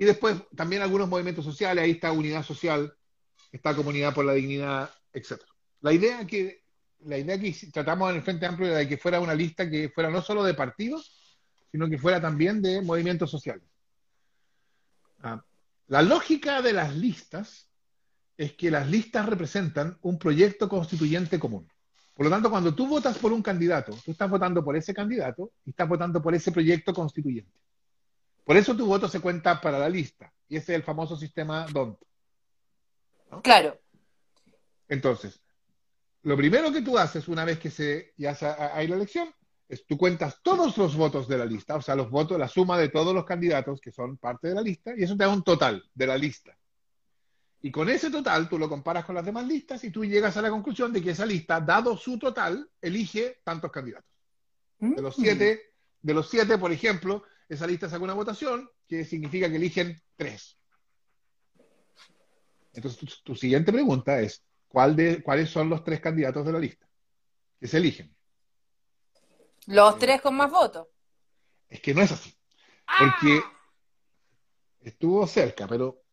[0.00, 2.90] Y después también algunos movimientos sociales, ahí está Unidad Social,
[3.52, 5.52] está Comunidad por la Dignidad, etcétera.
[5.82, 6.64] La idea que,
[7.00, 9.90] la idea que tratamos en el Frente Amplio era de que fuera una lista que
[9.90, 11.36] fuera no solo de partidos,
[11.70, 13.68] sino que fuera también de movimientos sociales.
[15.18, 15.44] Ah,
[15.88, 17.68] la lógica de las listas
[18.38, 21.68] es que las listas representan un proyecto constituyente común.
[22.14, 25.52] Por lo tanto, cuando tú votas por un candidato, tú estás votando por ese candidato
[25.66, 27.52] y estás votando por ese proyecto constituyente.
[28.44, 30.32] Por eso tu voto se cuenta para la lista.
[30.48, 31.98] Y ese es el famoso sistema DONT.
[33.42, 33.78] Claro.
[34.88, 35.40] Entonces,
[36.22, 38.36] lo primero que tú haces una vez que se, ya
[38.74, 39.32] hay la elección
[39.68, 42.76] es tú cuentas todos los votos de la lista, o sea, los votos, la suma
[42.76, 45.44] de todos los candidatos que son parte de la lista, y eso te da un
[45.44, 46.58] total de la lista.
[47.62, 50.42] Y con ese total tú lo comparas con las demás listas y tú llegas a
[50.42, 54.10] la conclusión de que esa lista, dado su total, elige tantos candidatos.
[54.78, 55.22] De los mm.
[55.22, 60.00] siete, de los siete, por ejemplo, esa lista saca una votación que significa que eligen
[60.14, 60.56] tres.
[62.72, 66.88] Entonces, tu, siguiente pregunta es, ¿cuál de, ¿cuáles son los tres candidatos de la lista
[67.58, 68.14] que se eligen?
[69.66, 70.86] Los tres con más votos.
[71.68, 72.32] Es que no es así.
[72.86, 73.52] Porque ¡Ah!
[74.82, 76.04] estuvo cerca, pero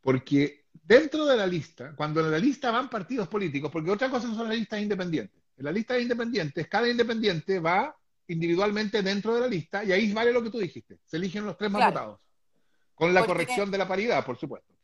[0.00, 4.28] porque dentro de la lista, cuando en la lista van partidos políticos, porque otra cosa
[4.32, 5.42] son las listas independientes.
[5.56, 7.95] En la lista de independientes, cada independiente va
[8.28, 10.98] individualmente dentro de la lista y ahí vale lo que tú dijiste.
[11.04, 12.20] Se eligen los tres más votados.
[12.94, 14.74] Con la corrección de la paridad, por supuesto.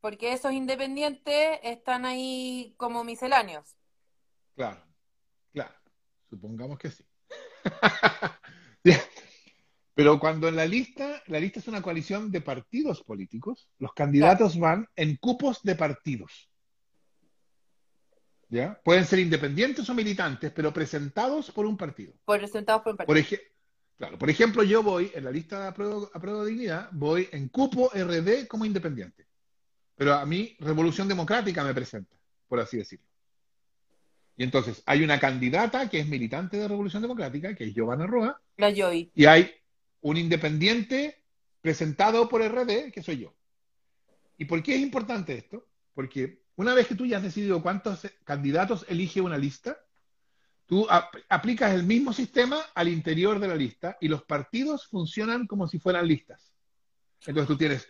[0.00, 3.76] Porque esos independientes están ahí como misceláneos.
[4.54, 4.84] Claro,
[5.52, 5.74] claro.
[6.28, 7.04] Supongamos que sí.
[9.94, 14.58] Pero cuando en la lista, la lista es una coalición de partidos políticos, los candidatos
[14.58, 16.51] van en cupos de partidos.
[18.52, 18.78] ¿Ya?
[18.84, 22.12] Pueden ser independientes o militantes, pero presentados por un partido.
[22.26, 23.24] presentados por un partido.
[23.24, 23.40] Por,
[23.96, 27.90] claro, por ejemplo, yo voy en la lista de apruebo, de dignidad, voy en cupo
[27.94, 29.26] RD como independiente.
[29.94, 32.14] Pero a mí, Revolución Democrática me presenta,
[32.46, 33.06] por así decirlo.
[34.36, 38.38] Y entonces hay una candidata que es militante de Revolución Democrática, que es Giovanna Roa.
[38.58, 39.10] La Joy.
[39.14, 39.50] Y hay
[40.02, 41.24] un independiente
[41.62, 43.34] presentado por RD, que soy yo.
[44.36, 45.66] ¿Y por qué es importante esto?
[45.94, 49.78] Porque una vez que tú ya has decidido cuántos candidatos elige una lista,
[50.66, 50.86] tú
[51.28, 55.78] aplicas el mismo sistema al interior de la lista y los partidos funcionan como si
[55.78, 56.52] fueran listas.
[57.26, 57.88] Entonces tú tienes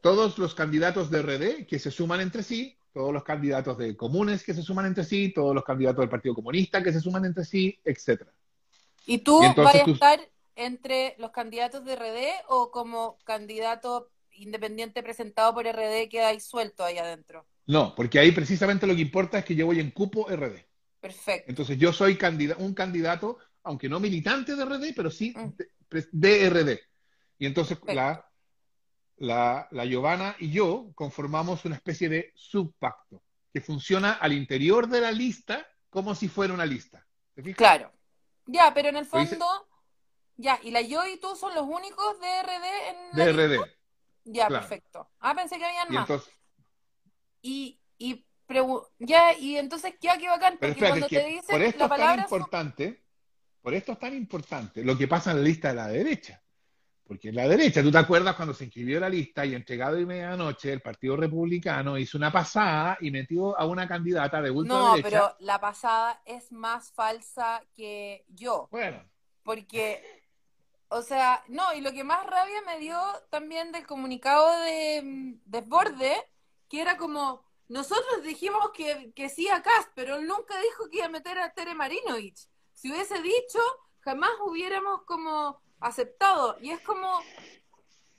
[0.00, 4.42] todos los candidatos de RD que se suman entre sí, todos los candidatos de comunes
[4.42, 7.44] que se suman entre sí, todos los candidatos del Partido Comunista que se suman entre
[7.44, 8.32] sí, etcétera.
[9.06, 10.20] ¿Y tú vas a estar
[10.56, 16.84] entre los candidatos de RD o como candidato independiente presentado por RD que hay suelto
[16.84, 17.46] ahí adentro?
[17.66, 20.64] No, porque ahí precisamente lo que importa es que yo voy en cupo RD.
[21.00, 21.50] Perfecto.
[21.50, 22.18] Entonces yo soy
[22.58, 25.52] un candidato, aunque no militante de RD, pero sí mm.
[26.12, 26.80] de, RD.
[27.38, 28.28] Y entonces la,
[29.18, 33.22] la, la Giovanna y yo conformamos una especie de subpacto
[33.52, 37.06] que funciona al interior de la lista como si fuera una lista.
[37.56, 37.92] Claro.
[38.46, 39.46] Ya, pero en el fondo,
[40.36, 43.77] ya, y la yo y tú son los únicos de RD en De RD.
[44.30, 45.08] Ya, perfecto.
[45.20, 46.30] Ah, pensé que habían más.
[47.42, 48.24] y, y
[48.98, 50.58] ya, y entonces, ¿qué aquí bacán?
[50.58, 52.22] Porque cuando te dicen por esto la palabra.
[52.22, 53.02] Es tan importante,
[53.60, 56.42] por esto es tan importante lo que pasa en la lista de la derecha.
[57.04, 60.04] Porque en la derecha, ¿tú te acuerdas cuando se inscribió la lista y entregado y
[60.04, 64.96] medianoche el Partido Republicano hizo una pasada y metió a una candidata de ultraderecha?
[64.96, 68.68] No, pero la pasada es más falsa que yo.
[68.70, 69.02] Bueno.
[69.42, 70.02] Porque,
[70.88, 72.98] o sea, no, y lo que más rabia me dio
[73.30, 76.16] también del comunicado de Desborde,
[76.68, 80.98] que era como, nosotros dijimos que, que sí a Cast, pero él nunca dijo que
[80.98, 82.48] iba a meter a Tere Marinovich.
[82.72, 83.58] Si hubiese dicho,
[84.00, 86.56] jamás hubiéramos como aceptado.
[86.60, 87.20] Y es como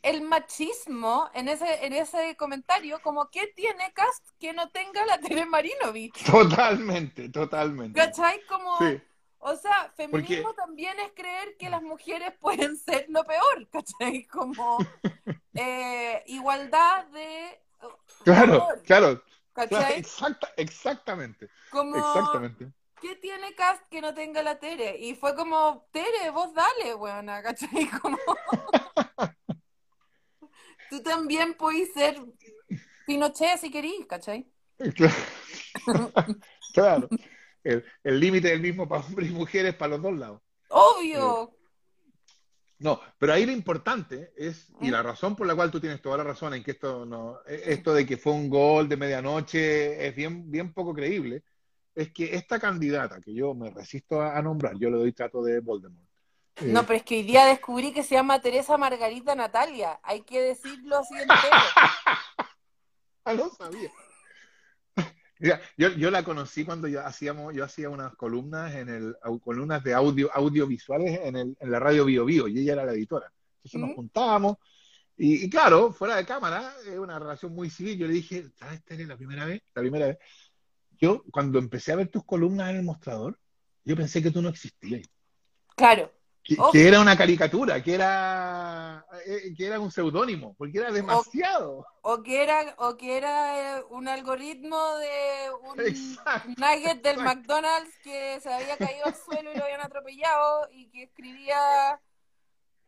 [0.02, 5.20] el machismo en ese, en ese comentario, como que tiene Cast que no tenga la
[5.20, 6.24] Tere Marinovich.
[6.26, 8.00] Totalmente, totalmente.
[8.00, 8.46] ¿Cachai?
[8.48, 8.78] Como,
[9.40, 14.26] o sea, feminismo también es creer que las mujeres pueden ser lo peor, ¿cachai?
[14.32, 14.78] Como
[15.54, 17.62] eh, igualdad de...
[18.24, 19.24] Claro, claro.
[20.58, 21.50] exactamente.
[21.72, 22.68] Como, exactamente.
[23.02, 24.98] ¿qué tiene Cast que no tenga la Tere?
[24.98, 27.90] Y fue como, Tere, vos dale, weona, ¿cachai?
[28.02, 28.18] Como...
[30.90, 32.22] Tú también puedes ser
[33.06, 34.46] Pinochet si querís, ¿cachai?
[36.74, 37.08] Claro.
[37.64, 40.42] El límite es el mismo para hombres y mujeres para los dos lados.
[40.70, 41.52] Obvio.
[41.52, 41.60] Eh,
[42.80, 46.18] no, pero ahí lo importante es, y la razón por la cual tú tienes toda
[46.18, 50.16] la razón en que esto no, esto de que fue un gol de medianoche es
[50.16, 51.44] bien, bien poco creíble,
[51.94, 55.60] es que esta candidata, que yo me resisto a, nombrar, yo le doy trato de
[55.60, 56.08] Voldemort.
[56.62, 60.00] no, eh, pero es que hoy día descubrí que se llama Teresa Margarita Natalia.
[60.02, 61.38] Hay que decirlo así entero.
[63.26, 63.92] ah, no sabía.
[65.40, 69.94] Yo, yo, la conocí cuando yo hacíamos, yo hacía unas columnas en el, columnas de
[69.94, 73.32] audio, audiovisuales en, el, en la radio Bio Bio, y ella era la editora.
[73.58, 74.58] Entonces nos juntábamos,
[75.18, 77.98] y, y, claro, fuera de cámara, es una relación muy civil.
[77.98, 79.62] Yo le dije, ¿sabes, Tere, la primera vez?
[79.74, 80.18] La primera vez
[81.00, 83.40] yo cuando empecé a ver tus columnas en el mostrador,
[83.86, 85.08] yo pensé que tú no existías.
[85.76, 86.12] Claro.
[86.50, 91.86] Que, que era una caricatura, que era, eh, que era un seudónimo, porque era demasiado.
[92.02, 97.24] O que era, o que era eh, un algoritmo de un Exacto, nugget del exacto.
[97.24, 102.02] McDonald's que se había caído al suelo y lo habían atropellado y que escribía.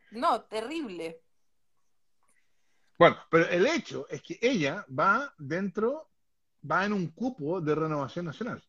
[0.10, 1.22] No, terrible.
[2.98, 6.10] Bueno, pero el hecho es que ella va dentro,
[6.70, 8.64] va en un cupo de renovación nacional.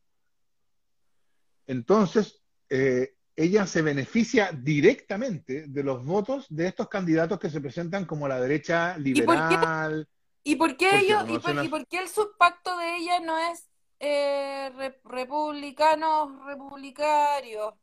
[1.66, 8.05] Entonces, eh, ella se beneficia directamente de los votos de estos candidatos que se presentan
[8.05, 9.11] como la derecha por qué?
[9.11, 10.09] liberal.
[10.45, 13.68] ¿Y por qué ellos, y por, y por qué el subpacto de ella no es
[14.01, 17.74] eh, re- republicanos republicarios?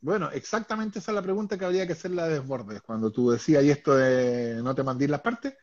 [0.00, 3.64] Bueno, exactamente esa es la pregunta que habría que hacerle a Desbordes cuando tú decías
[3.64, 5.54] y esto de no te mandís las partes,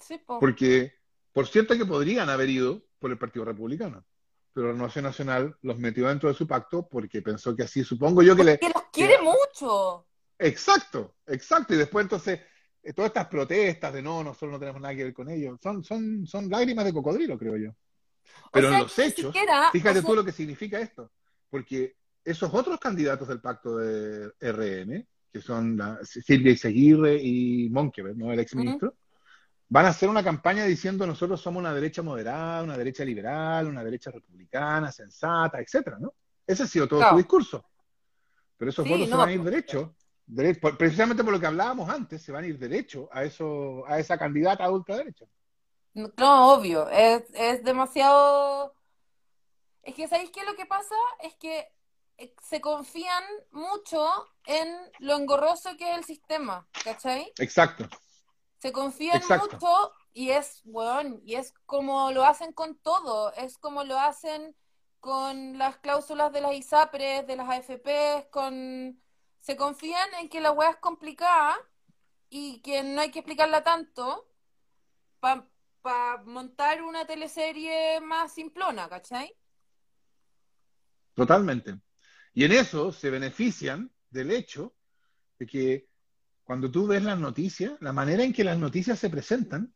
[0.00, 0.38] Sí, po.
[0.38, 0.94] porque
[1.32, 4.04] por cierto que podrían haber ido por el Partido Republicano,
[4.52, 8.34] pero Renovación Nacional los metió dentro de su pacto porque pensó que así, supongo yo
[8.34, 8.58] que le...
[8.58, 10.06] Porque los quiere mucho.
[10.38, 12.40] Exacto, exacto, y después entonces
[12.82, 15.84] eh, todas estas protestas de no, nosotros no tenemos nada que ver con ellos, son,
[15.84, 17.70] son, son lágrimas de cocodrilo, creo yo.
[18.52, 20.78] Pero o sea, en los que hechos, siquiera, fíjate o sea, tú lo que significa
[20.78, 21.10] esto,
[21.50, 28.16] porque esos otros candidatos del pacto de RN, que son la, Silvia Izaguirre y Monkever,
[28.16, 28.32] ¿no?
[28.32, 28.94] El exministro,
[29.68, 33.84] van a hacer una campaña diciendo nosotros somos una derecha moderada, una derecha liberal, una
[33.84, 36.14] derecha republicana, sensata, etcétera, ¿no?
[36.46, 37.14] Ese ha sido todo Claro.
[37.16, 37.64] su discurso.
[38.56, 39.94] Pero esos Sí, votos se van a ir pues, derecho,
[40.60, 43.98] por- precisamente por lo que hablábamos antes, se van a ir derecho a eso, a
[43.98, 45.26] esa candidata a ultraderecha.
[45.94, 48.74] No, no, obvio, es, es demasiado...
[49.82, 50.44] Es que, ¿sabéis qué?
[50.44, 51.66] Lo que pasa es que
[52.18, 54.06] eh, se confían mucho
[54.46, 54.68] en
[55.00, 57.32] lo engorroso que es el sistema, ¿cachai?
[57.38, 57.88] Exacto.
[58.58, 59.48] Se confían Exacto.
[59.52, 64.56] mucho y es, weón, y es como lo hacen con todo, es como lo hacen
[65.00, 69.00] con las cláusulas de las ISAPRES, de las AFPs, con...
[69.40, 71.56] Se confían en que la weá es complicada
[72.28, 74.28] y que no hay que explicarla tanto
[75.20, 79.34] para montar una teleserie más simplona, ¿cachai?
[81.14, 81.80] Totalmente.
[82.34, 84.74] Y en eso se benefician del hecho
[85.38, 85.88] de que
[86.48, 89.70] cuando tú ves las noticias, la manera en que las noticias se presentan,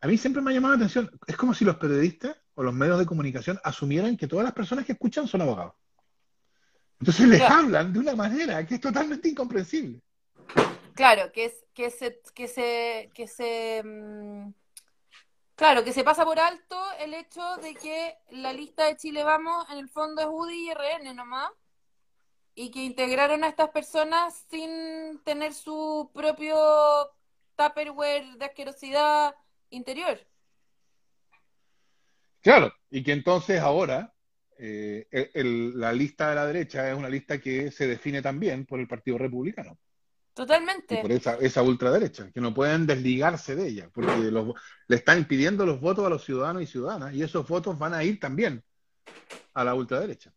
[0.00, 1.10] a mí siempre me ha llamado la atención.
[1.26, 4.86] Es como si los periodistas o los medios de comunicación asumieran que todas las personas
[4.86, 5.74] que escuchan son abogados.
[7.00, 7.54] Entonces les Claro.
[7.56, 10.00] hablan de una manera que es totalmente incomprensible.
[10.94, 14.52] Claro, que es que se que se que se mm,
[15.56, 19.68] claro, que se pasa por alto el hecho de que la lista de Chile Vamos
[19.72, 21.50] en el fondo es UDI y RN nomás
[22.54, 26.56] y que integraron a estas personas sin tener su propio
[27.56, 29.34] Tupperware de asquerosidad
[29.70, 30.18] interior.
[32.40, 34.12] Claro, y que entonces ahora
[34.58, 38.78] eh, el- la lista de la derecha es una lista que se define también por
[38.80, 39.72] el Partido Republicano.
[39.72, 41.02] y Totalmente.
[41.02, 44.54] por esa, esa ultraderecha, que no pueden desligarse de ella, porque los-
[44.88, 48.02] le están impidiendo los votos a los ciudadanos y ciudadanas, y esos votos van a
[48.02, 48.64] ir también
[49.52, 50.32] a la ultraderecha.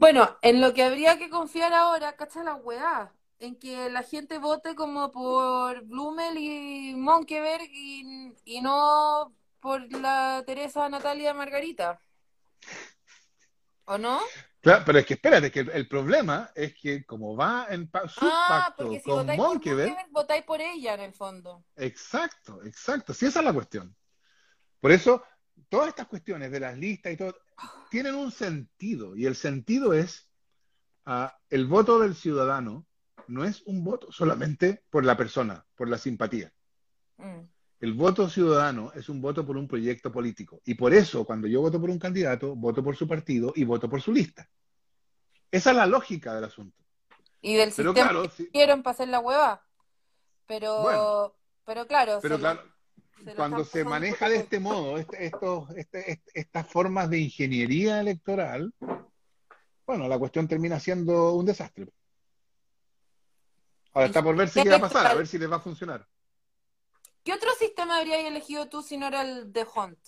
[0.00, 4.38] Bueno, en lo que habría que confiar ahora, cacha la weá, en que la gente
[4.38, 12.00] vote como por Blumel y Monkeberg y, y no por la Teresa Natalia Margarita.
[13.86, 14.20] ¿O no?
[14.60, 18.08] Claro, pero es que espérate, que el, el problema es que como va en pa-
[18.08, 21.12] su Ah, pacto porque si con votáis por Monkeberg, Monkeberg, votáis por ella en el
[21.12, 21.64] fondo.
[21.76, 23.96] exacto, exacto, sí, esa es la cuestión.
[24.80, 25.22] Por eso,
[25.68, 27.36] todas estas cuestiones de las listas y todo,
[27.90, 30.28] tienen un sentido, y el sentido es,
[31.06, 32.86] ah, el voto del ciudadano
[33.26, 36.52] no es un voto solamente por la persona, por la simpatía.
[37.16, 37.40] Mm.
[37.80, 40.60] El voto ciudadano es un voto por un proyecto político.
[40.64, 43.88] Y por eso, cuando yo voto por un candidato, voto por su partido y voto
[43.88, 44.48] por su lista.
[45.50, 46.76] Esa es la lógica del asunto.
[47.40, 49.64] Y del Pero sistema claro, que para hacer la hueva.
[50.46, 51.34] Pero, Bueno.
[51.64, 52.62] pero claro, pero claro,
[53.24, 58.00] se cuando se maneja de este modo, este- estos, este- est- estas formas de ingeniería
[58.00, 58.72] electoral,
[59.86, 61.88] bueno, la cuestión termina siendo un desastre.
[63.94, 66.06] Ahora está por verse qué va a pasar, a ver si les va a funcionar.
[67.24, 69.98] ¿Qué otro sistema habrías elegido tú si no era el de Hunt?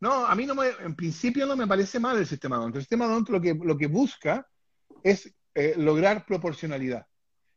[0.00, 2.76] No, a mí no me, en principio no me parece mal el sistema DONT.
[2.76, 4.46] El sistema DONT lo que, lo que busca
[5.02, 7.06] es eh, lograr proporcionalidad.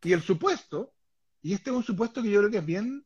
[0.02, 0.92] Y el supuesto,
[1.40, 3.04] y este es un supuesto que yo creo que es bien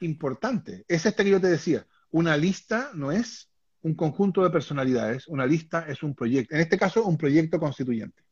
[0.00, 3.50] importante, es este que yo te decía, una lista no es
[3.82, 8.22] un conjunto de personalidades, una lista es un proyecto, en este caso un proyecto constituyente.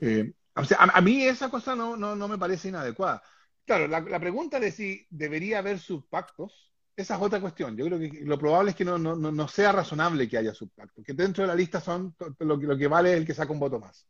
[0.00, 3.22] Eh, a, mí esa cosa no, no, no me parece inadecuada.
[3.64, 7.76] Claro, la, pregunta de si debería haber subpactos esa es otra cuestión.
[7.76, 11.02] Yo creo que lo probable es que no, no, no sea razonable que haya subpacto,
[11.02, 13.52] que dentro de la lista son lo que, lo que vale es el que saca
[13.52, 14.06] un voto más.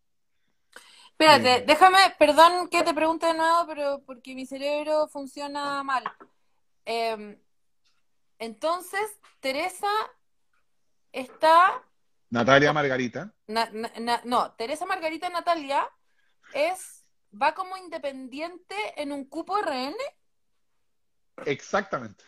[1.16, 6.02] Espérate, déjame, perdón que te pregunte de nuevo, pero porque mi cerebro funciona mal.
[6.84, 7.38] Em,
[8.38, 9.00] entonces,
[9.38, 9.86] Teresa
[11.12, 11.84] está...
[12.30, 13.32] Natalia Margarita.
[13.46, 15.88] no, Teresa Margarita Natalia
[16.52, 17.04] es
[17.40, 19.94] va como independiente en un cupo RN.
[21.46, 22.24] Exactamente.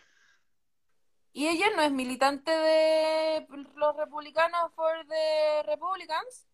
[1.32, 6.46] ¿Y ella no es militante de los republicanos for the Republicans?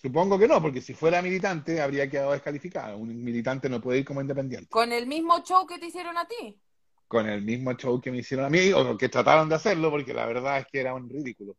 [0.00, 2.94] Supongo que no, porque si fuera militante habría quedado descalificada.
[2.94, 4.68] Un militante no puede ir como independiente.
[4.70, 6.60] ¿Con el mismo show que te hicieron a ti?
[7.08, 10.14] Con el mismo show que me hicieron a mí, o que trataron de hacerlo, porque
[10.14, 11.56] la verdad es que era un ridículo.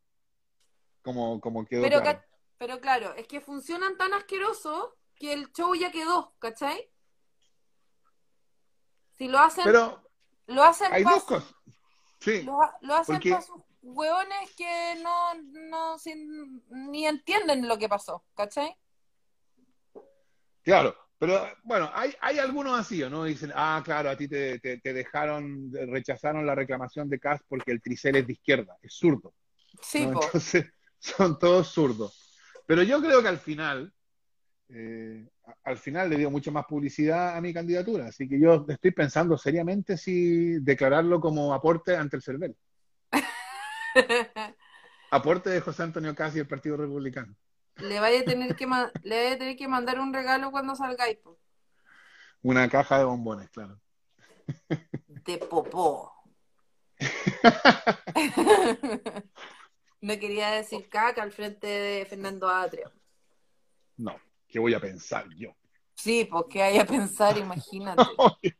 [1.02, 2.22] Como, como quedó pero, claro.
[2.58, 6.90] pero claro, es que funcionan tan asquerosos que el show ya quedó, ¿cachai?
[9.18, 9.66] Si lo hacen...
[9.66, 10.02] Pero
[10.48, 11.54] lo hacen hay dos cosas.
[12.20, 13.38] Sí, lo, hacen porque...
[13.82, 15.34] hueones que no,
[15.70, 18.76] no sin, ni entienden lo que pasó, ¿cachai?
[20.64, 23.26] Claro, pero bueno, hay, hay algunos así, ¿no?
[23.26, 27.72] Dicen, ah, claro, a ti te, te, te dejaron, rechazaron la reclamación de Cas porque
[27.72, 29.34] el tricel es de izquierda, es zurdo.
[29.82, 30.22] Sí, ¿no?
[30.22, 30.66] Entonces,
[31.00, 32.42] son todos zurdos.
[32.66, 33.92] Pero yo creo que al final,
[34.70, 35.28] eh,
[35.64, 39.38] al final le dio mucha más publicidad a mi candidatura, así que yo estoy pensando
[39.38, 42.56] seriamente si declararlo como aporte ante el CERVEL.
[45.12, 47.36] Aporte de José Antonio Casi del Partido Republicano.
[47.78, 51.18] Le vaya a tener que, le vaya a tener que mandar un regalo cuando salgáis.
[52.42, 53.80] Una caja de bombones, claro.
[55.06, 56.14] De popó.
[60.02, 62.92] no quería decir caca al frente de Fernando Atrio.
[63.98, 64.16] No,
[64.48, 65.56] ¿qué voy a pensar yo?
[65.96, 68.04] Sí, qué hay a pensar, imagínate.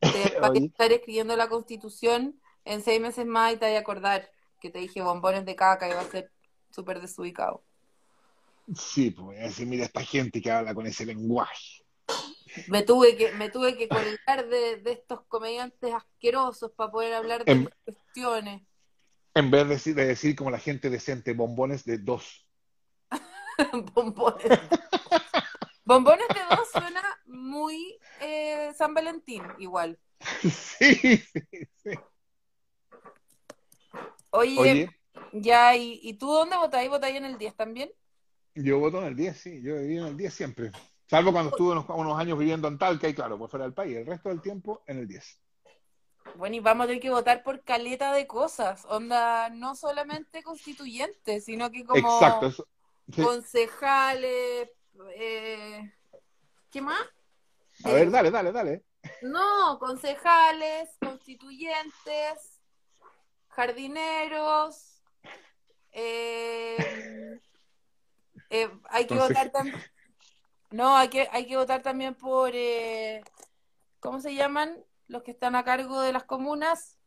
[0.00, 3.80] Te vas a estar escribiendo la constitución en seis meses más y te voy a
[3.80, 6.30] acordar que te dije bombones de caca y va a ser
[6.70, 7.62] súper desubicado.
[8.74, 11.84] Sí, pues voy a decir, mira esta gente que habla con ese lenguaje.
[12.68, 17.44] Me tuve que, me tuve que colgar de, de estos comediantes asquerosos para poder hablar
[17.44, 18.62] de en, cuestiones.
[19.34, 22.46] En vez de decir, de decir como la gente decente, bombones de dos.
[23.94, 24.60] bombones.
[25.84, 29.98] bombones de dos suena muy eh, San Valentín, igual.
[30.40, 31.90] Sí, sí, sí.
[34.36, 34.90] Oye,
[35.32, 36.90] ya, ¿y, ¿y, tú dónde votáis?
[36.90, 37.90] ¿Votáis en el 10 también?
[38.56, 40.72] Yo voto en el 10, sí, yo viví en el 10 siempre.
[41.06, 43.96] Salvo cuando estuve unos, unos, años viviendo en Talca y claro, por fuera del país.
[43.96, 45.40] El resto del tiempo en el 10.
[46.34, 48.84] Bueno, y vamos a tener que votar por caleta de cosas.
[48.86, 52.66] Onda, no solamente constituyentes, sino que como Exacto, eso,
[53.12, 53.22] sí.
[53.22, 54.70] concejales.
[55.14, 55.92] Eh,
[56.72, 57.02] ¿Qué más?
[57.84, 58.84] A ver, dale, dale, dale.
[59.22, 62.53] No, concejales, constituyentes,
[63.54, 65.02] jardineros.
[65.92, 67.38] Eh,
[68.50, 69.82] eh, hay que votar también.
[70.70, 72.50] No, hay que, hay que votar también por.
[72.54, 73.22] Eh,
[74.00, 74.76] ¿Cómo se llaman?
[75.06, 76.98] Los que están a cargo de las comunas.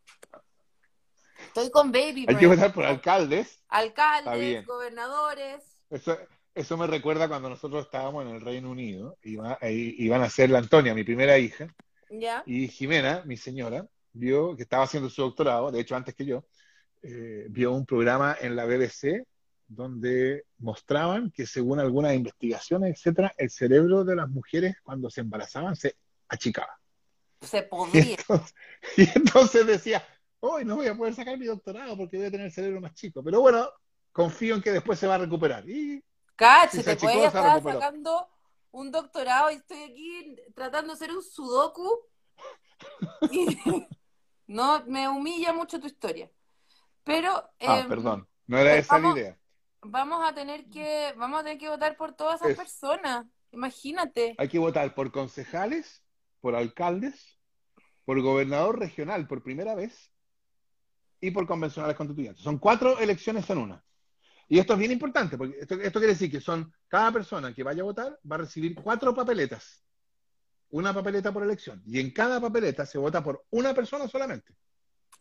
[1.47, 2.25] Estoy con Baby.
[2.27, 3.61] Hay que votar por alcaldes.
[3.67, 5.63] Alcaldes, gobernadores.
[5.89, 6.17] Eso,
[6.55, 9.17] eso me recuerda cuando nosotros estábamos en el Reino Unido.
[9.23, 11.67] Iba, iban a ser la Antonia, mi primera hija.
[12.09, 12.41] ¿Ya?
[12.45, 13.85] Y Jimena, mi señora,
[14.17, 16.45] vio que estaba haciendo su doctorado, de hecho antes que yo,
[17.01, 19.25] eh, vio un programa en la BBC
[19.67, 25.75] donde mostraban que según algunas investigaciones, etcétera, el cerebro de las mujeres cuando se embarazaban
[25.75, 25.95] se
[26.29, 26.79] achicaba.
[27.41, 28.03] Se podía.
[28.03, 28.55] Y entonces,
[28.97, 30.03] y entonces decía,
[30.39, 32.93] hoy no voy a poder sacar mi doctorado porque voy a tener el cerebro más
[32.93, 33.21] chico.
[33.23, 33.69] Pero bueno,
[34.11, 35.67] confío en que después se va a recuperar.
[35.69, 36.03] Y
[36.35, 38.27] Cache, si te puedes estar sacando
[38.71, 41.99] un doctorado y estoy aquí tratando de hacer un sudoku.
[43.31, 43.57] Y
[44.47, 46.31] no, me humilla mucho tu historia.
[47.03, 47.31] Pero.
[47.61, 49.37] Ah, eh, perdón, no era esa vamos, la idea.
[49.81, 53.25] Vamos a tener que, vamos a tener que votar por todas esas Es- personas.
[53.51, 54.35] Imagínate.
[54.37, 56.03] Hay que votar por concejales,
[56.41, 57.39] por alcaldes,
[58.03, 60.11] por gobernador regional por primera vez
[61.19, 62.43] y por convencionales constituyentes.
[62.43, 63.83] Son cuatro elecciones en una.
[64.49, 67.63] Y esto es bien importante, porque esto, esto quiere decir que son cada persona que
[67.63, 69.83] vaya a votar va a recibir cuatro papeletas.
[70.69, 71.81] Una papeleta por elección.
[71.85, 74.53] Y en cada papeleta se vota por una persona solamente.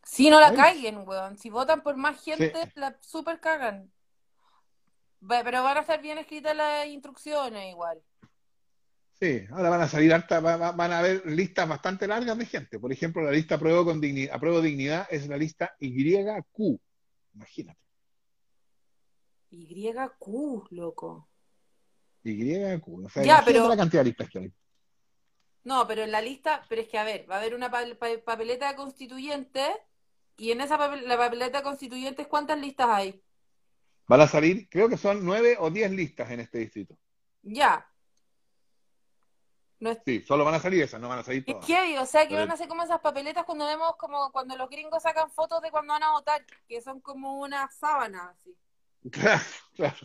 [0.03, 1.37] Si no la caguen, weón.
[1.39, 2.71] Si votan por más gente, Sí.
[2.75, 3.91] la super cagan.
[5.27, 8.01] Pero van a estar bien escritas las instrucciones igual.
[9.19, 12.45] Sí, ahora van a salir harta, va- va- van a haber listas bastante largas de
[12.47, 12.79] gente.
[12.79, 16.79] Por ejemplo, la lista apruebo con dignidad, apruebo dignidad es la lista YQ.
[17.35, 17.81] Imagínate.
[19.51, 21.29] YQ, loco.
[22.25, 23.05] YQ.
[23.07, 24.53] O sea, Ya, pero- la cantidad de listas que hay.
[25.67, 27.83] No, pero en la lista, pero es que a ver, va a haber una pa-
[27.99, 29.65] pa- papeleta constituyente
[30.37, 33.21] y en esa papel- la papeleta constituyente, ¿cuántas listas hay?
[34.07, 36.97] Van a salir, creo que son nueve o diez listas en este distrito.
[37.43, 37.85] Ya.
[39.81, 41.67] No es, Sí, solo van a salir esas, no van a salir todas.
[41.67, 44.71] heavy, o sea, que van a ser como esas papeletas cuando vemos como cuando los
[44.71, 48.57] gringos sacan fotos de cuando van a votar, que son como una sábana así.
[49.11, 49.43] Claro,
[49.75, 49.97] claro.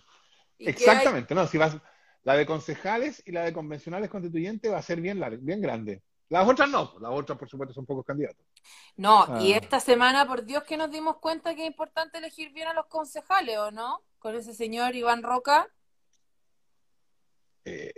[0.60, 1.78] Hay- Exactamente, no, si vas,
[2.24, 6.02] la de concejales y la de convencionales constituyentes va a ser bien larga, bien grande.
[6.30, 8.46] Las otras no, las otras por supuesto son pocos candidatos.
[8.96, 9.58] No, y Ah.
[9.58, 12.86] esta semana, por Dios, que nos dimos cuenta que es importante elegir bien a los
[12.86, 14.02] concejales, ¿o no?
[14.20, 15.68] Con ese señor Iván Roca.
[17.66, 17.92] Eh,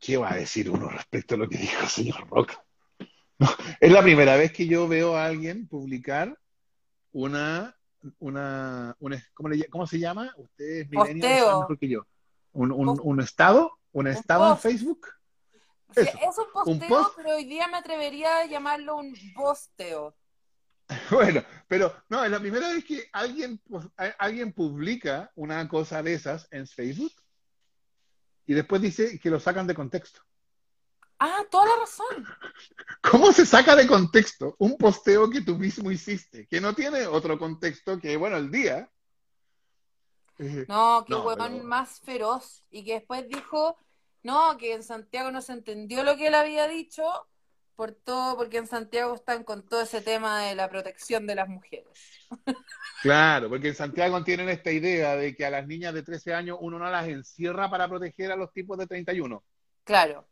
[0.00, 2.64] ¿qué va a decir uno respecto a lo que dijo el señor Roca?
[3.38, 3.46] No,
[3.80, 6.36] es la primera vez que yo veo a alguien publicar
[7.12, 7.76] una,
[8.18, 10.32] una, una- ¿cómo, le cómo se llama?
[10.36, 11.44] Ustedes millennials Posteo.
[11.46, 12.06] saben mejor que yo.
[12.52, 14.58] Un, un, estado, un estado en.
[14.58, 15.06] Facebook.
[15.94, 17.16] Es un un posteo, post.
[17.16, 20.14] pero hoy día me atrevería a llamarlo un posteo.
[21.10, 23.86] Bueno, pero no, es la primera vez que alguien, pues,
[24.18, 27.12] alguien publica una cosa de esas en Facebook
[28.46, 30.22] y después dice que lo sacan de contexto.
[31.18, 32.26] Ah, toda la razón.
[33.02, 37.38] ¿Cómo se saca de contexto un posteo que tú mismo hiciste, que no tiene otro
[37.38, 38.90] contexto que, bueno, el día?
[40.68, 42.64] No, qué No, huevón pero- más feroz.
[42.70, 43.76] Y que después dijo,
[44.22, 47.04] no, que en Santiago no se entendió lo que él había dicho,
[47.74, 51.48] por todo, porque en Santiago están con todo ese tema de la protección de las
[51.48, 51.86] mujeres.
[53.02, 56.58] claro, porque en Santiago tienen esta idea de que a las niñas de 13 años
[56.60, 59.44] uno no las encierra para proteger a los tipos de 31.
[59.84, 60.26] Claro.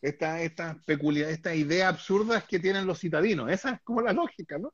[0.00, 3.50] Esta, esta esta idea absurda que tienen los citadinos.
[3.50, 4.72] Esa es como la lógica, ¿no?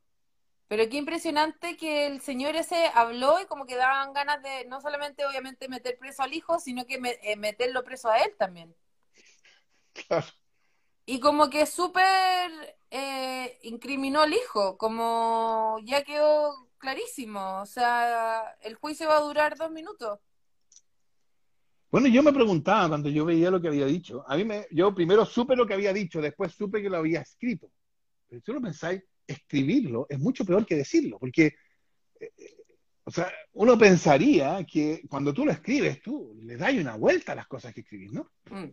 [0.70, 4.80] Pero qué impresionante que el señor ese habló y como que daban ganas de no
[4.80, 8.72] solamente obviamente meter preso al hijo, sino que me- eh, meterlo preso a él también.
[9.92, 10.26] Claro.
[11.06, 12.50] Y como que súper
[12.90, 17.60] eh, incriminó al hijo, como ya quedó clarísimo.
[17.62, 20.20] O sea, el juicio va a durar dos minutos.
[21.90, 24.24] Bueno, yo me preguntaba cuando yo veía lo que había dicho.
[24.28, 27.20] A mí me, yo primero supe lo que había dicho, después supe que lo había
[27.22, 27.72] escrito.
[28.28, 29.02] Pero si lo pensáis,
[29.32, 31.54] escribirlo es mucho peor que decirlo, porque,
[32.18, 32.56] eh, eh,
[33.04, 37.36] o sea, uno pensaría que cuando tú lo escribes, tú le das una vuelta a
[37.36, 38.30] las cosas que escribís, ¿no?
[38.50, 38.70] Mm.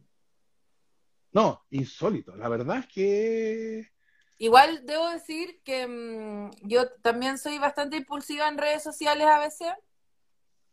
[1.33, 2.35] No, insólito.
[2.35, 3.91] La verdad es que,
[4.39, 9.73] Igual debo decir que mm, yo también soy bastante impulsiva en redes sociales a veces.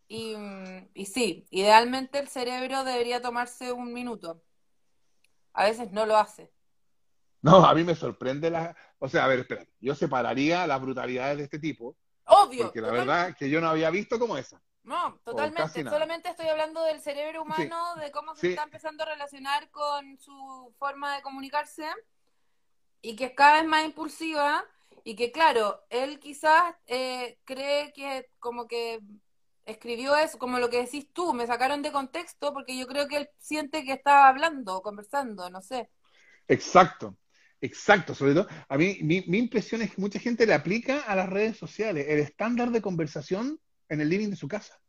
[0.07, 4.43] Y, mm, y sí, idealmente el cerebro debería tomarse un minuto.
[5.55, 6.53] A veces no lo hace.
[7.45, 11.39] No, a mí me sorprende la, o sea, a ver, espera, yo separaría las brutalidades
[11.39, 12.65] de este tipo, Obvio.
[12.65, 14.61] porque la total- verdad que yo no había visto como esa.
[14.85, 15.83] No, totalmente.
[15.85, 18.47] Solamente estoy hablando del cerebro humano, de cómo se Sí.
[18.49, 21.87] está empezando a relacionar con su forma de comunicarse
[23.03, 24.65] y que es cada vez más impulsiva
[25.05, 29.01] y que, claro, él quizás eh, cree que como que
[29.67, 33.17] escribió eso, como lo que decís tú, me sacaron de contexto porque yo creo que
[33.19, 35.91] él siente que estaba hablando, conversando, no sé.
[36.49, 37.17] Exacto,
[37.65, 38.15] exacto.
[38.15, 41.29] Sobre todo, a mí mi, mi impresión es que mucha gente le aplica a las
[41.29, 44.81] redes sociales el estándar de conversación en el living de su casa.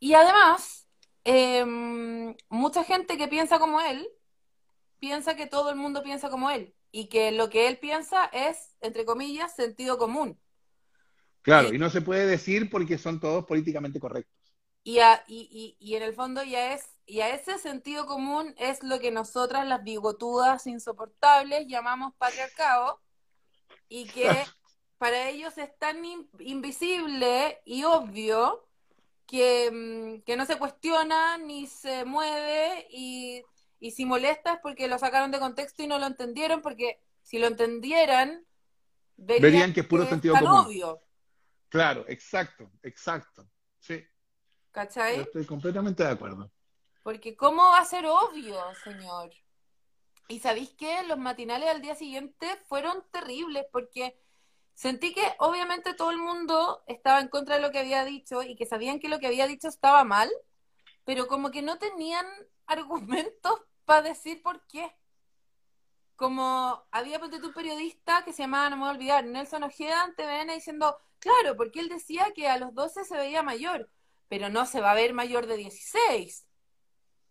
[0.00, 0.86] Y además,
[1.24, 1.64] eh,
[2.48, 4.06] mucha gente que piensa como él,
[5.00, 8.76] piensa que todo el mundo piensa como él y que lo que él piensa es,
[8.80, 10.40] entre comillas, sentido común.
[11.42, 11.74] Claro, Sí.
[11.74, 14.37] y no se puede decir porque son todos políticamente correctos.
[14.88, 18.54] Y, a- y, y, y en el fondo ya es, y a ese sentido común
[18.58, 23.00] es lo que nosotras, las bigotudas insoportables, llamamos patriarcado
[23.88, 24.48] y que
[24.98, 28.66] para ellos es tan in- invisible y obvio
[29.26, 33.44] que, mm, que no se cuestiona ni se mueve y,
[33.80, 37.38] y si molesta es porque lo sacaron de contexto y no lo entendieron porque si
[37.38, 38.46] lo entendieran
[39.16, 40.66] verían, Verían que es puro sentido tan común.
[40.66, 41.02] obvio,
[41.70, 43.48] Claro, exacto, exacto.
[43.78, 44.02] Sí,
[44.68, 45.20] yo ¿cachai?
[45.20, 46.50] estoy completamente de acuerdo.
[47.02, 49.30] Porque ¿cómo va a ser obvio, señor?
[50.28, 54.20] Y sabéis que los matinales al día siguiente fueron terribles porque
[54.74, 58.54] sentí que obviamente todo el mundo estaba en contra de lo que había dicho y
[58.54, 60.30] que sabían que lo que había dicho estaba mal,
[61.04, 62.26] pero como que no tenían
[62.66, 64.94] argumentos para decir por qué.
[66.14, 70.04] Como había ponte un periodista que se llamaba, no me voy a olvidar, Nelson Ojeda
[70.04, 73.88] en TVN diciendo, claro, porque él decía que a los 12 se veía mayor,
[74.28, 76.46] pero no se va a ver mayor de 16.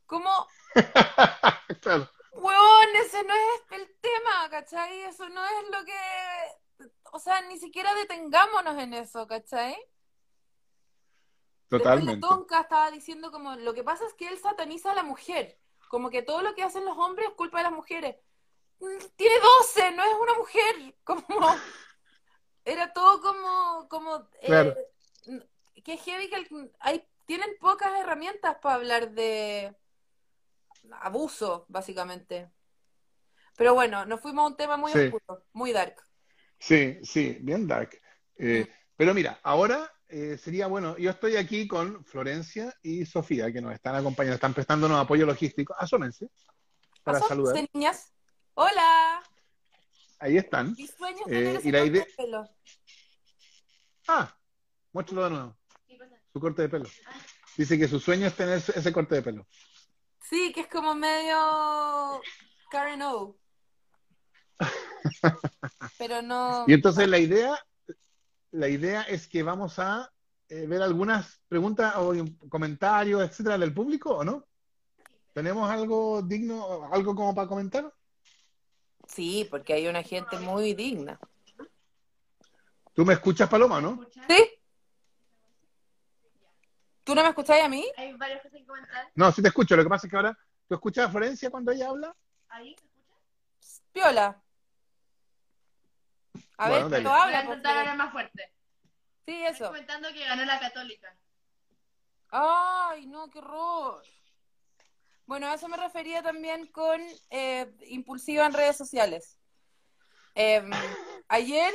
[0.05, 0.47] Como,
[1.81, 2.09] Claro.
[2.31, 5.01] Huevón, ese no es el tema, ¿cachai?
[5.01, 6.89] Eso no es lo que...
[7.11, 9.75] O sea, ni siquiera detengámonos en eso, ¿cachai?
[11.69, 12.27] Después la Totalmente.
[12.27, 16.09] tonca estaba diciendo como, lo que pasa es que él sataniza a la mujer, como
[16.09, 18.15] que todo lo que hacen los hombres es culpa de las mujeres.
[19.15, 20.95] tiene 12, no es una mujer.
[21.03, 21.23] Como,
[22.63, 24.75] era todo como, como eh, Claro.
[25.93, 29.75] Es heavy que el- hay, tienen pocas herramientas para hablar de
[31.01, 32.49] abuso, básicamente.
[33.55, 34.99] Pero bueno, nos fuimos a un tema muy Sí.
[34.99, 35.95] oscuro, muy dark.
[36.59, 37.99] Sí, sí, bien dark.
[38.37, 38.71] Eh, Mm.
[38.95, 43.73] pero mira, ahora eh, sería bueno, yo estoy aquí con Florencia y Sofía, que nos
[43.73, 45.75] están acompañando, están prestándonos apoyo logístico.
[45.77, 46.29] Asómense
[47.03, 47.67] para saludar.
[47.73, 48.13] niñas.
[48.53, 49.21] Hola.
[50.19, 50.71] Ahí están.
[50.77, 52.05] Mi sueño es Eh, tener y la idea-.
[54.07, 54.33] Ah,
[54.93, 55.57] muéstralo de nuevo.
[56.37, 56.85] Su corte de pelo.
[57.57, 59.47] Dice que su sueño es tener ese corte de pelo.
[60.21, 62.21] Sí, que es como medio
[62.69, 63.35] Karen O.
[65.97, 66.65] Pero no.
[66.67, 67.59] Y entonces la idea,
[68.51, 70.13] la idea es que vamos a
[70.47, 72.13] eh, ver algunas preguntas o
[72.49, 74.45] comentarios, etcétera, del público, ¿o no?
[75.33, 77.91] ¿Tenemos algo digno, algo como para comentar?
[79.07, 81.19] Sí, porque hay una gente muy digna.
[82.93, 84.05] ¿Tú me escuchas, Paloma, no?
[84.29, 84.56] ¿Sí?
[87.07, 87.89] ¿Tú no me escucháis a mí?
[87.95, 89.09] Hay varias cosas que comentar.
[89.15, 89.77] No, sí te escucho.
[89.77, 90.37] Lo que pasa es que ahora,
[90.67, 92.13] ¿tú escuchas a Florencia cuando ella habla?
[92.49, 93.13] Ahí, ¿se escucha?
[93.93, 94.43] Piola.
[96.57, 97.41] A Bueno, ver, Voy a habla.
[97.43, 97.97] intentar por hablar favor.
[97.97, 98.53] más fuerte.
[99.25, 99.65] Sí, Estoy eso.
[99.67, 101.17] comentando que ganó la Católica.
[102.29, 104.03] Ay, no, qué horror.
[105.25, 109.39] Bueno, a eso me refería también con eh, impulsiva en redes sociales.
[110.35, 110.69] Em,
[111.29, 111.73] ayer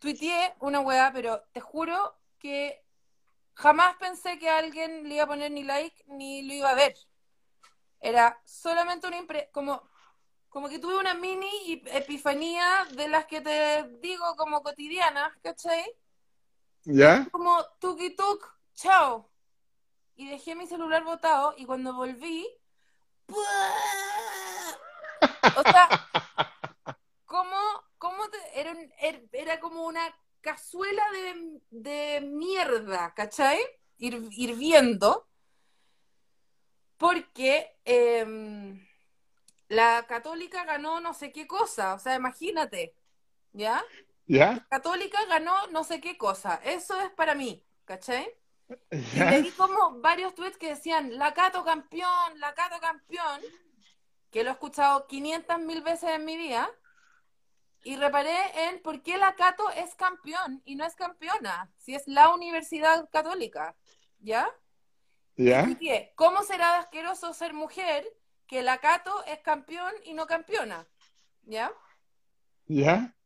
[0.00, 2.84] tuiteé una weá, pero te juro que
[3.54, 6.94] jamás pensé que alguien le iba a poner ni like ni lo iba a ver.
[8.00, 9.88] Era solamente una impre como,
[10.48, 15.84] como que tuve una mini epifanía de las que te digo como cotidianas, ¿cachai?
[16.84, 17.28] ¿Ya?
[17.30, 18.44] como tuki tuk,
[18.74, 19.30] chao.
[20.16, 22.46] Y dejé mi celular botado y cuando volví,
[23.28, 23.34] o
[25.62, 25.88] sea,
[27.24, 27.56] como,
[27.98, 30.02] como te- era, er- era como una
[30.42, 33.58] cazuela de, de mierda, ¿cachai?
[33.98, 35.28] Hir- hirviendo,
[36.96, 38.86] porque em,
[39.68, 42.96] la católica ganó no sé qué cosa, o sea, imagínate,
[43.52, 43.84] ¿ya?
[44.26, 44.66] ¿Ya?
[44.70, 46.56] Católica ganó no sé qué cosa.
[46.64, 48.26] Eso es para mí, ¿cachai?
[49.12, 53.40] Y leí como varios tweets que decían, la Cato campeón, la Cato campeón,
[54.30, 56.70] que lo he escuchado 500 mil veces en mi vida,
[57.84, 62.06] y reparé en por qué la Cato es campeón y no es campeona, si es
[62.06, 63.76] la Universidad Católica,
[64.20, 64.48] ¿ya?
[65.36, 65.62] ¿Ya?
[65.62, 68.06] Y tuiteé, ¿cómo será asqueroso ser mujer
[68.46, 70.86] que la Cato es campeón y no campeona?
[71.42, 71.72] ¿Ya?
[72.66, 73.16] ¿Ya?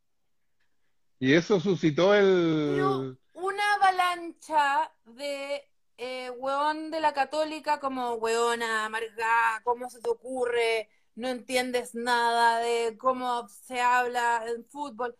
[1.18, 3.18] Y eso suscitó el...
[3.32, 10.88] Una avalancha de eh, weón de la católica como weona, amargada, ¿cómo se te ocurre?
[11.16, 15.16] No entiendes nada de cómo se habla en fútbol.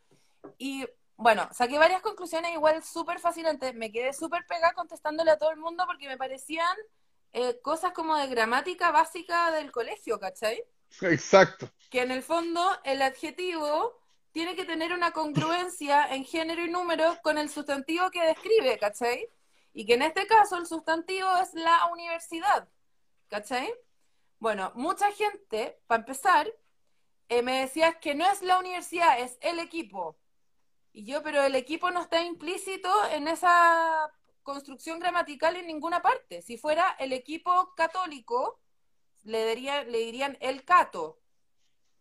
[0.59, 0.87] Y
[1.17, 3.75] bueno, saqué varias conclusiones igual súper fascinantes.
[3.75, 6.77] Me quedé súper pegada contestándole a todo el mundo porque me parecían
[7.33, 10.63] eh, cosas como de gramática básica del colegio, ¿cachai?
[11.03, 11.69] Exacto.
[11.91, 14.01] que en el fondo el adjetivo
[14.33, 19.29] tiene que tener una congruencia en género y número con el sustantivo que describe, ¿cachai?
[19.73, 22.69] Y que en este caso el sustantivo es la universidad,
[23.29, 23.73] ¿cachai?
[24.39, 26.47] Bueno, mucha gente, para empezar,
[27.29, 30.17] eh, me decía que no es la universidad, es el equipo.
[30.93, 34.11] Y yo, pero el equipo no está implícito en esa
[34.43, 36.41] construcción gramatical en ninguna parte.
[36.43, 38.61] Si fuera el equipo católico,
[39.25, 41.19] le, diría- le dirían el cato.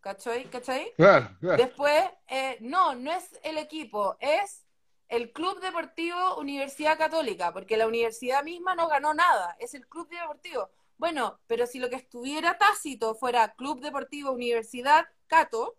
[0.02, 0.46] ¿Cachai?
[0.52, 0.94] ¿Cachai?
[0.96, 1.58] Claro, claro.
[1.64, 4.64] Después, eh, no, no es el equipo, es
[5.08, 10.08] el Club Deportivo Universidad Católica, porque la universidad misma no ganó nada, es el Club
[10.10, 10.70] Deportivo.
[10.98, 15.76] Bueno, pero si lo que estuviera tácito fuera Club Deportivo Universidad Cato,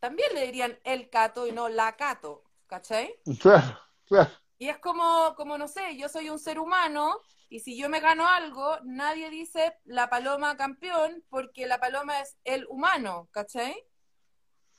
[0.00, 3.14] también le dirían el Cato y no la Cato, ¿cachai?
[3.40, 4.30] Claro, claro.
[4.58, 7.18] Y es como, como, no sé, yo soy un ser humano
[7.48, 12.36] y si yo me gano algo, nadie dice la paloma campeón porque la paloma es
[12.44, 13.74] el humano, ¿cachai?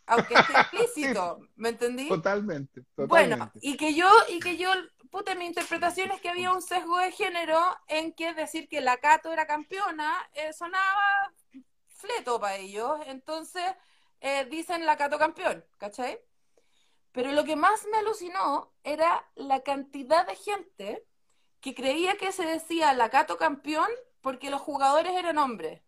[0.06, 2.08] Aunque esté explícito, ¿me entendí?
[2.10, 3.60] Totalmente, Bueno, totalmente.
[3.62, 4.70] y que yo, y que yo,
[5.10, 8.98] puta, mi interpretación es que había un sesgo de género en que decir que la
[8.98, 11.34] Cato era campeona eh, sonaba
[11.88, 13.64] fleto para ellos, entonces
[14.22, 16.20] eh, dicen la Cato campeón, ¿cachai?
[17.12, 21.06] Pero lo que más me alucinó era la cantidad de gente
[21.60, 23.90] que creía que se decía la Cato campeón
[24.22, 25.82] porque los jugadores eran hombres.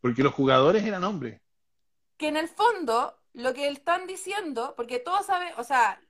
[0.00, 1.40] Porque los jugadores eran hombres.
[2.16, 6.00] que en el fondo lo que están diciendo, porque todos saben, o sea,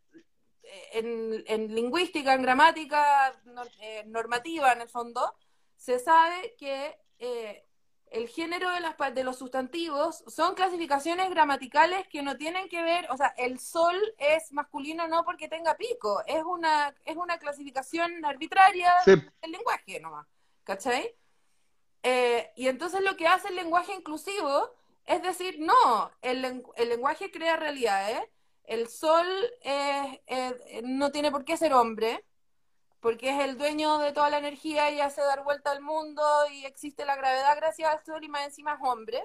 [0.93, 3.33] en, en lingüística, en gramática
[3.81, 5.35] eh, normativa, en el fondo,
[5.77, 7.65] se sabe que eh,
[8.11, 13.11] el género de, las, de los sustantivos son clasificaciones gramaticales que no tienen que ver,
[13.11, 18.25] o sea, el sol es masculino no porque tenga pico, es una, es una clasificación
[18.25, 19.13] arbitraria Sí,
[19.43, 20.27] el lenguaje nomás,
[20.65, 21.15] ¿cachai?
[22.03, 24.71] Eh, y entonces lo que hace el lenguaje inclusivo
[25.07, 28.21] es decir, no, el, el lenguaje crea realidades,
[28.67, 29.27] el sol
[29.63, 32.25] es- no tiene por qué ser hombre,
[33.01, 36.65] porque es el dueño de toda la energía y hace dar vuelta al mundo y
[36.65, 39.23] existe la gravedad gracias al sol y más encima es hombre.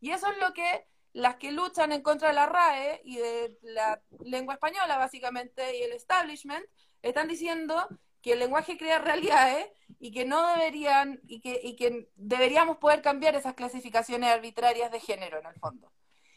[0.00, 3.58] Y eso es lo que las que luchan en contra de la RAE y de
[3.62, 6.64] la lengua española básicamente y el establishment
[7.02, 7.88] están diciendo
[8.20, 9.66] que el lenguaje crea realidades
[10.00, 15.46] y que no deberían y que deberíamos poder cambiar esas clasificaciones arbitrarias de género en
[15.46, 15.92] el fondo.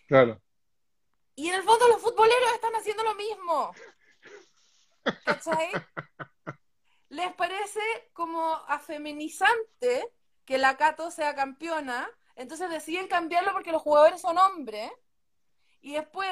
[0.07, 0.41] claro.
[1.37, 3.71] Y en el fondo los futboleros están haciendo lo mismo.
[5.23, 5.71] ¿Cachai?
[7.09, 7.79] ¿Les parece
[8.11, 10.11] como afeminizante
[10.43, 12.09] que la Cato sea campeona?
[12.35, 14.91] Entonces deciden cambiarlo porque los jugadores son hombres.
[15.79, 16.27] Y después,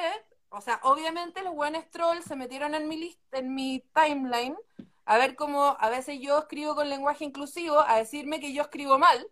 [0.50, 4.58] o sea, obviamente los buenos trolls se metieron en mi list, en mi timeline
[5.04, 8.98] a ver cómo a veces yo escribo con lenguaje inclusivo, a decirme que yo escribo
[8.98, 9.30] mal,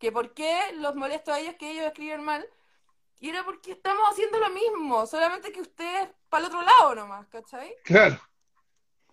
[0.00, 2.44] que por qué los molesto a ellos que ellos escriben mal.
[3.20, 7.28] Y era porque estamos haciendo lo mismo, solamente que ustedes para el otro lado nomás,
[7.28, 7.74] ¿cachai?
[7.84, 8.18] Claro.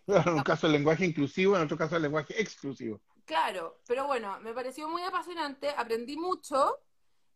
[0.05, 3.01] Claro, en un caso el lenguaje inclusivo, en otro caso el lenguaje exclusivo.
[3.26, 6.80] Claro, pero bueno, me pareció muy apasionante, aprendí mucho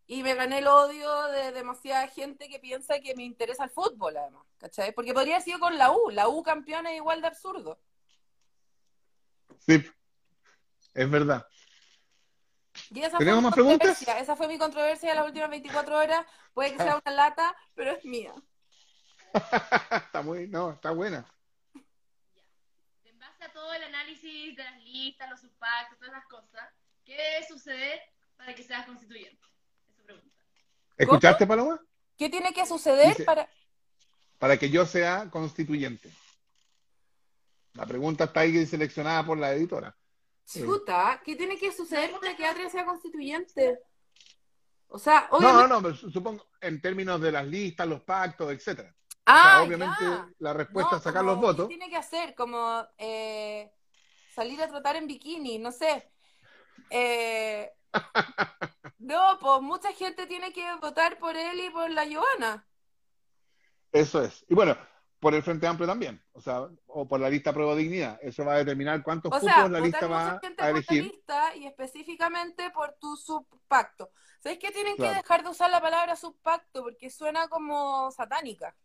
[0.07, 4.15] y me gané el odio de demasiada gente que piensa que me interesa el fútbol,
[4.15, 4.93] además, ¿cachai?
[4.93, 7.77] Porque podría haber sido con la U, la U campeona es igual de absurdo.
[9.59, 9.83] Sí,
[10.93, 11.45] es verdad.
[12.93, 14.01] Y esa ¿Tenemos más preguntas?
[14.01, 17.91] esa fue mi controversia de las últimas 24 horas, puede que sea una lata, pero
[17.91, 18.33] es mía.
[19.91, 21.25] está muy, no, está buena.
[23.05, 26.69] En base a todo el análisis de las listas, los subpactos, todas esas cosas,
[27.05, 28.01] ¿qué debe suceder
[28.35, 29.41] para que seas constituyente?
[29.89, 30.43] Esa pregunta.
[30.97, 31.79] ¿Escuchaste, Paloma?
[32.17, 33.47] ¿Qué tiene que suceder Dice- para...
[34.37, 36.11] Para que yo sea constituyente.
[37.73, 39.95] La pregunta está ahí seleccionada por la editora.
[40.59, 43.79] Chuta, ¿qué tiene que suceder para que Atria sea constituyente?
[44.87, 45.69] O sea, No, obviamente...
[45.69, 48.93] no, no, su- supongo en términos de las listas, los pactos, etcétera.
[49.25, 50.29] O Ah, sea, obviamente ya.
[50.39, 51.67] la respuesta No, es sacar los votos.
[51.67, 52.35] ¿Qué tiene que hacer?
[52.35, 53.71] Como eh,
[54.35, 56.11] salir a trotar en bikini, no sé.
[56.89, 57.71] Eh,
[58.99, 62.67] no, pues mucha gente tiene que votar por él y por la Joana.
[63.91, 64.45] Eso es.
[64.49, 64.77] Y bueno,
[65.21, 66.21] por el Frente Amplio también.
[66.33, 68.19] O sea, o por la lista Prueba Dignidad.
[68.23, 71.03] Eso va a determinar cuántos O cupos sea, la lista va a elegir.
[71.03, 74.09] lista y específicamente por tu subpacto.
[74.39, 75.13] ¿Sabes que tienen Claro.
[75.13, 76.81] que dejar de usar la palabra subpacto?
[76.81, 78.75] Porque suena como satánica.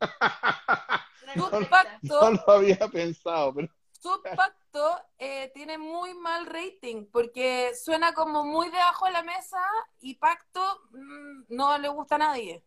[1.36, 2.30] No, Subpacto.
[2.32, 8.68] no lo había pensado, pero Subpacto eh, tiene muy mal rating porque suena como muy
[8.68, 9.60] debajo de la mesa
[10.00, 12.64] y pacto mm, no le gusta a nadie.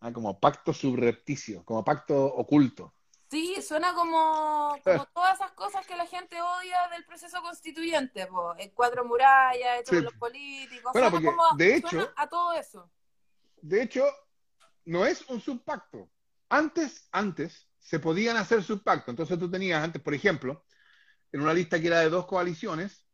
[0.00, 2.94] Ah, como pacto subrepticio, como pacto oculto.
[3.30, 8.54] Sí, suena como, como todas esas cosas que la gente odia del proceso constituyente, po.
[8.56, 9.96] el cuatro murallas, hecho Sí.
[9.96, 12.90] por los políticos, Bueno, suena porque, como- de suena hecho- a todo eso.
[13.60, 14.04] De hecho,
[14.86, 16.08] no es un subpacto.
[16.48, 19.12] Antes, antes, se podían hacer subpactos.
[19.12, 20.64] Entonces tú tenías antes, por ejemplo,
[21.32, 23.04] en una lista que era de dos coaliciones,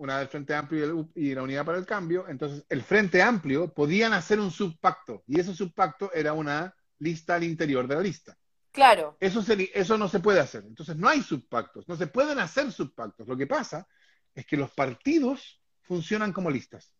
[0.00, 4.12] una del Frente Amplio y, la Unidad para el Cambio, entonces el Frente Amplio podían
[4.14, 8.36] hacer un subpacto y ese subpacto era una lista al interior de la lista.
[8.72, 10.64] Claro, Eso, se- eso no se puede hacer.
[10.66, 13.26] Entonces no hay subpactos, no se pueden hacer subpactos.
[13.28, 13.86] Lo que pasa
[14.34, 16.92] es que los partidos funcionan como listas.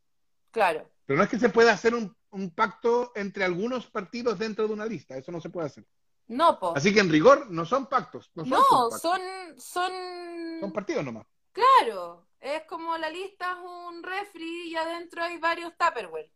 [0.51, 0.91] claro.
[1.07, 4.75] Pero no es que se pueda hacer un, un pacto entre algunos partidos dentro de
[4.75, 5.85] una lista, eso no se puede hacer.
[6.29, 6.77] No, po.
[6.77, 9.21] Así que en rigor no son pactos, no son, No, son,
[9.59, 9.91] son
[10.61, 11.27] son, partidos nomás.
[11.51, 16.31] claro, es como la lista es un refri y adentro hay varios Tupperware.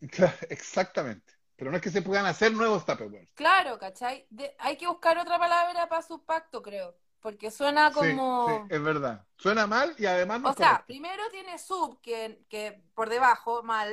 [0.50, 1.32] Exactamente.
[1.56, 3.28] Pero no es que se puedan hacer nuevos Tupperware.
[3.34, 4.26] Claro, ¿cachai?
[4.30, 8.48] De- hay que buscar otra palabra para subpacto, creo, porque suena como...
[8.48, 9.24] sí, es verdad.
[9.36, 13.92] Suena mal y además no O sea, primero tiene sub, que, que por debajo, mal,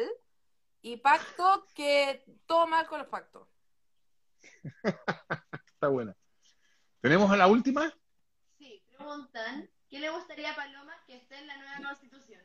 [0.82, 3.47] y pacto, que todo mal con los pactos.
[5.67, 6.15] Está buena.
[7.01, 7.93] ¿Tenemos a la última?
[8.57, 12.41] Sí, preguntan, ¿qué le gustaría a Paloma que esté en la nueva constitución?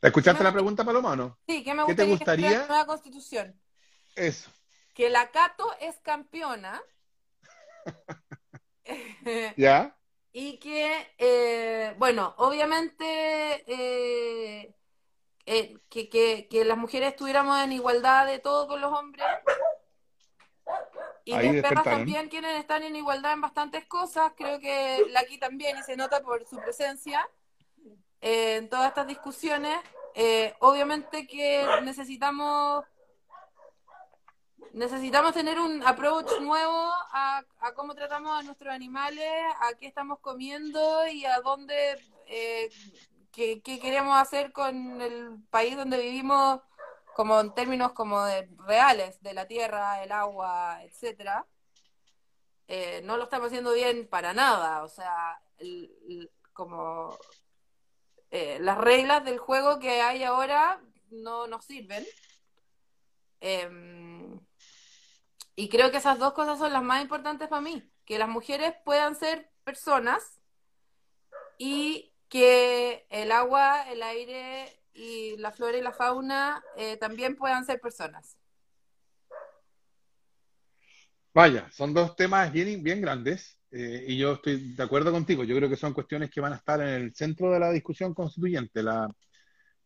[0.00, 1.38] ¿La ¿Escuchaste la pregunta, Paloma, o no?
[1.46, 2.58] Sí, ¿qué me ¿Qué te gustaría, que fuera gustaría?
[2.60, 3.60] la nueva constitución?
[4.14, 4.50] Eso.
[4.94, 6.80] Que la Cato es campeona.
[9.56, 9.96] ¿Ya?
[10.32, 13.04] y que, eh, bueno, obviamente
[13.66, 14.74] eh,
[15.46, 19.26] eh, que, que, que las mujeres estuviéramos en igualdad de todo con los hombres.
[21.32, 21.84] Y Ahí despertaron.
[21.98, 24.32] también quieren estar en igualdad en bastantes cosas.
[24.36, 27.28] Creo que la aquí también y se nota por su presencia.
[28.20, 29.78] eh, en todas estas discusiones.
[30.14, 32.84] Eh, obviamente que necesitamos
[34.72, 39.28] necesitamos tener un approach nuevo a, a cómo tratamos a nuestros animales,
[39.60, 42.70] a qué estamos comiendo y a dónde, eh,
[43.32, 46.60] qué, qué queremos hacer con el país donde vivimos,
[47.18, 51.44] como en términos como de reales, de la tierra, el agua, etcétera.
[52.68, 55.42] Eh, no lo estamos haciendo bien para nada, o sea,
[56.52, 57.18] como
[58.30, 62.06] eh, las reglas del juego que hay ahora no nos sirven.
[63.40, 64.38] Em,
[65.56, 68.76] y creo que esas dos cosas son las más importantes para mí, que las mujeres
[68.84, 70.40] puedan ser personas
[71.58, 77.64] y que el agua, el aire y la flora y la fauna eh, también puedan
[77.64, 78.36] ser personas.
[81.34, 85.44] Vaya, son dos temas bien, bien grandes eh, y yo estoy de acuerdo contigo.
[85.44, 88.12] Yo creo que son cuestiones que van a estar en el centro de la discusión
[88.14, 88.82] constituyente.
[88.82, 89.08] La,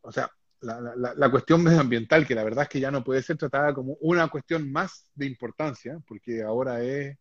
[0.03, 3.23] o sea, la, la- la cuestión medioambiental, que la verdad es que ya no puede
[3.23, 7.19] ser tratada como una cuestión más de importancia, porque ahora es,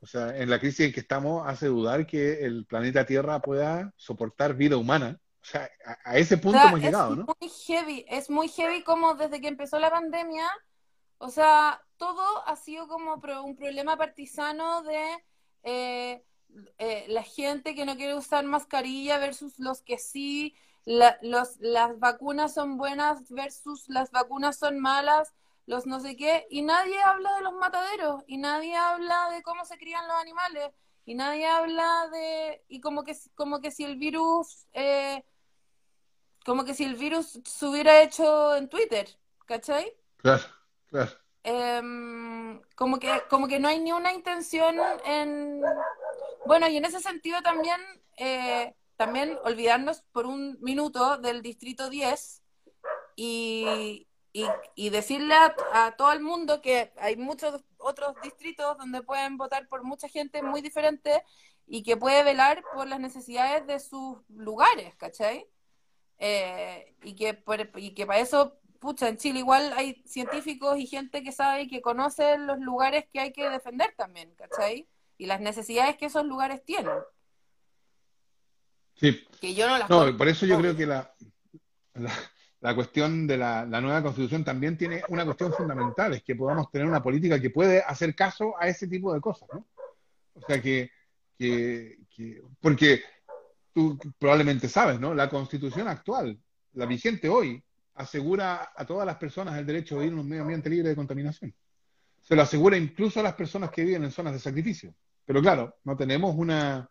[0.00, 3.92] o sea, en la crisis en que estamos hace dudar que el planeta Tierra pueda
[3.96, 5.18] soportar vida humana.
[5.42, 7.30] O sea, a, a ese O punto sea, hemos es llegado, ¿no?
[7.40, 10.48] muy heavy, es muy heavy como desde que empezó la pandemia,
[11.18, 15.24] o sea, todo ha sido como pro- un problema partisano de
[15.62, 16.24] eh,
[16.78, 21.98] eh, la gente que no quiere usar mascarilla versus los que sí, la- los, las
[22.00, 25.34] vacunas son buenas versus las vacunas son malas,
[25.66, 29.64] los no sé qué, y nadie habla de los mataderos, y nadie habla de cómo
[29.64, 30.70] se crían los animales,
[31.04, 34.66] y nadie habla de, y como que, como que si el virus...
[34.72, 35.24] eh,
[36.44, 39.08] como que si el virus se hubiera hecho en Twitter,
[39.46, 39.92] ¿cachai?
[40.18, 40.42] Claro,
[40.86, 41.10] claro.
[41.42, 45.62] Em, como que, como que no hay ni una intención en...
[46.46, 47.80] Bueno, y en ese sentido también,
[48.16, 52.42] eh, también olvidarnos por un minuto del Distrito 10
[53.16, 59.02] y, y, y decirle a, a todo el mundo que hay muchos otros distritos donde
[59.02, 61.22] pueden votar por mucha gente muy diferente
[61.66, 65.46] y que puede velar por las necesidades de sus lugares, ¿cachai?
[66.22, 70.86] Eh, y que por- y que para eso, pucha, en Chile igual hay científicos y
[70.86, 74.86] gente que sabe y que conoce los lugares que hay que defender también, ¿cachai?
[75.16, 76.92] Y las necesidades que esos lugares tienen,
[78.94, 79.26] Sí.
[79.40, 80.74] que yo no las No, por eso yo obvio.
[80.74, 81.14] creo que la,
[81.94, 82.12] la,
[82.60, 86.70] la cuestión de la, la nueva constitución también tiene una cuestión fundamental, es que podamos
[86.70, 89.66] tener una política que puede hacer caso a ese tipo de cosas, ¿no?
[90.34, 90.90] O sea, que,
[91.38, 93.02] que, que- porque
[93.72, 95.14] tú probablemente sabes, ¿no?
[95.14, 96.38] La constitución actual,
[96.74, 97.62] la vigente hoy,
[97.94, 100.96] asegura a todas las personas el derecho de vivir en un medio ambiente libre de
[100.96, 101.54] contaminación.
[102.22, 104.94] Se lo asegura incluso a las personas que viven en zonas de sacrificio.
[105.24, 106.88] Pero claro, no tenemos una,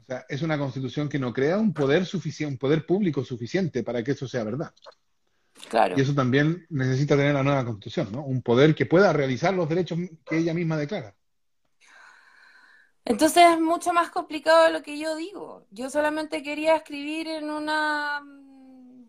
[0.00, 3.82] o sea, es una constitución que no crea un poder suficiente, un poder público suficiente
[3.82, 4.72] para que eso sea verdad.
[5.68, 5.94] Claro.
[5.96, 8.24] Y eso también necesita tener la nueva constitución, ¿no?
[8.24, 11.14] Un poder que pueda realizar los derechos que ella misma declara.
[13.08, 15.66] Entonces es mucho más complicado de lo que yo digo.
[15.70, 19.04] Yo solamente quería escribir en una mm,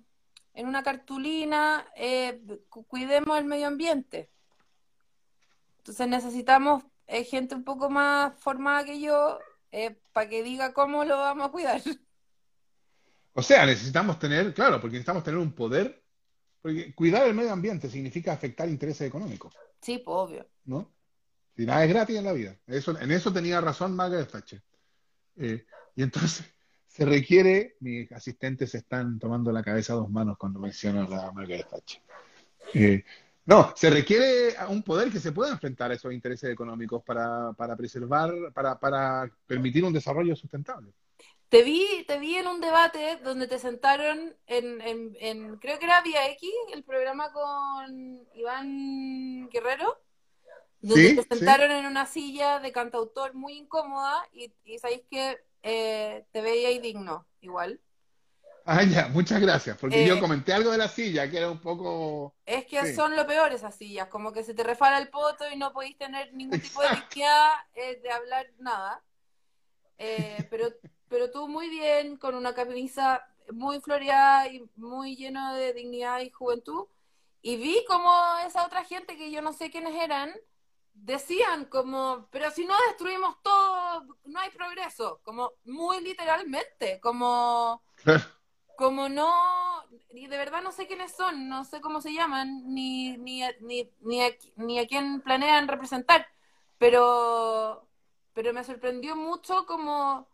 [0.54, 4.30] en una cartulina, eh, cu- cuidemos el medio ambiente.
[5.80, 9.40] Entonces necesitamos eh, gente un poco más formada que yo
[10.14, 11.82] para que diga cómo lo vamos a cuidar.
[13.34, 16.04] O sea, necesitamos tener, claro, porque necesitamos tener un poder,
[16.62, 20.46] porque cuidar el medio ambiente significa afectar intereses económicos, Sí, pues obvio.
[20.66, 20.92] ¿no?
[21.66, 22.56] Nada es gratis en la vida.
[22.68, 24.62] Eso, en eso tenía razón Margaret Thatcher.
[25.38, 26.44] Eh, y entonces
[26.88, 31.68] se requiere, mis asistentes están tomando la cabeza a dos manos cuando mencionan a Margaret
[31.70, 32.02] Thatcher.
[32.74, 33.04] Eh,
[33.46, 37.76] no, se requiere un poder que se pueda enfrentar a esos intereses económicos para, para
[37.76, 40.92] preservar, para, para permitir un desarrollo sustentable.
[41.50, 45.86] Te vi, te vi en un debate donde te sentaron en, en, en- creo que
[45.86, 50.00] era Vía X, el programa con Iván Guerrero,
[50.82, 51.28] donde Sí, te sí.
[51.36, 56.70] sentaron en una silla de cantautor muy incómoda y, y sabéis que eh, te veía
[56.82, 57.82] digno, igual.
[58.66, 61.60] Ah, ya, muchas gracias, porque Eh, yo comenté algo de la silla que era un
[61.60, 62.36] poco...
[62.46, 62.94] Es que Sí.
[62.96, 65.98] son lo peor esas sillas, como que se te refala el poto y no podéis
[65.98, 67.06] tener ningún tipo de Exacto.
[67.10, 69.04] dignidad eh, de hablar nada.
[69.98, 70.70] Eh, pero,
[71.10, 76.32] pero tú muy bien, con una camisa muy floreada y muy lleno de dignidad y
[76.32, 76.88] juventud.
[77.42, 78.12] Y vi como
[78.48, 80.34] esa otra gente que yo no sé quiénes eran,
[81.04, 87.82] decían como, pero si no destruimos todo, no hay progreso, como muy literalmente, como
[88.76, 89.30] como no,
[90.12, 93.56] y de verdad no sé quiénes son, no sé cómo se llaman, ni, ni, a-
[93.62, 96.28] ni, ni, a, ni a quién planean representar,
[96.78, 97.88] pero,
[98.34, 100.28] pero me sorprendió mucho como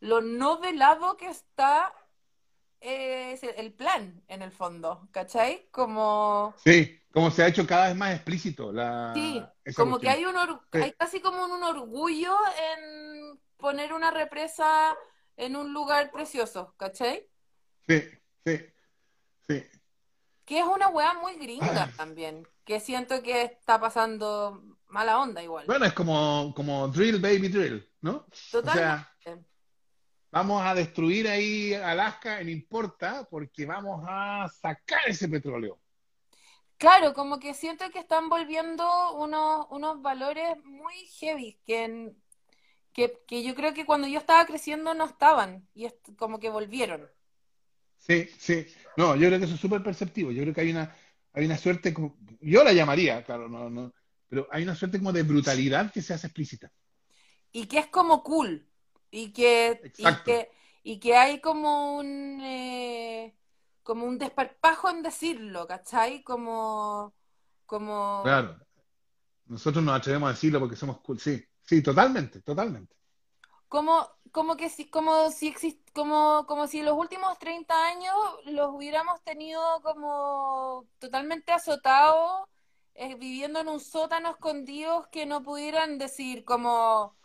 [0.00, 1.94] lo no velado que está
[2.82, 5.68] es el plan, en el fondo, ¿cachai?
[5.70, 9.42] Como, Sí, como se ha hecho cada vez más explícito la, sí,
[9.76, 10.78] como que hay un or- Sí.
[10.78, 12.34] hay casi como un orgullo
[12.74, 14.96] en poner una represa
[15.36, 17.28] en un lugar precioso, ¿cachai?
[17.88, 18.02] Sí,
[18.44, 18.60] sí,
[19.48, 19.64] sí.
[20.44, 21.92] Que es una weá muy gringa Ay.
[21.96, 25.66] también, que siento que está pasando mala onda igual.
[25.66, 28.16] Bueno, es como, como drill, baby, drill, ¿no?
[28.16, 29.11] O sea, Totalmente.
[30.32, 35.80] Vamos a destruir ahí Alaska, no importa, porque vamos a sacar ese petróleo.
[36.78, 42.12] Claro, como que siento que están volviendo unos, unos valores muy heavy que,
[42.94, 46.50] que, que yo creo que cuando yo estaba creciendo no estaban y es como que
[46.50, 47.10] volvieron.
[47.96, 48.66] Sí, sí.
[48.96, 50.32] No, yo creo que eso es súper perceptivo.
[50.32, 50.94] Yo creo que hay una,
[51.32, 53.94] hay una suerte, como- yo la llamaría, claro, no, no,
[54.28, 56.72] pero hay una suerte como de brutalidad que se hace explícita.
[57.52, 58.66] Y que es como cool
[59.12, 60.50] y que, y que,
[60.82, 63.36] y que hay como un, eh,
[63.84, 66.24] como un desparpajo en decirlo, ¿cachai?
[66.24, 67.14] Como,
[67.66, 68.58] como, Claro.
[69.46, 71.20] Nosotros nos atrevemos a decirlo porque somos cool.
[71.20, 72.96] Sí, sí, totalmente, totalmente.
[73.68, 78.14] como, como que si, como si exist, como, como si los últimos 30 años
[78.46, 82.48] los hubiéramos tenido como totalmente azotados,
[82.94, 87.16] eh, viviendo en un sótano escondidos que no pudieran decir como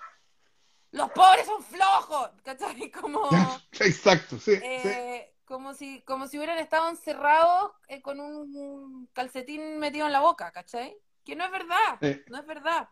[0.92, 2.92] los pobres son flojos, ¿cachai?
[2.92, 4.90] Como, Exacto, sí, sí.
[4.90, 10.22] eh, como si, como si hubieran estado encerrados eh, con un calcetín metido en la
[10.22, 10.98] boca, ¿cachai?
[11.26, 12.90] Que no es verdad, Eh, no es verdad.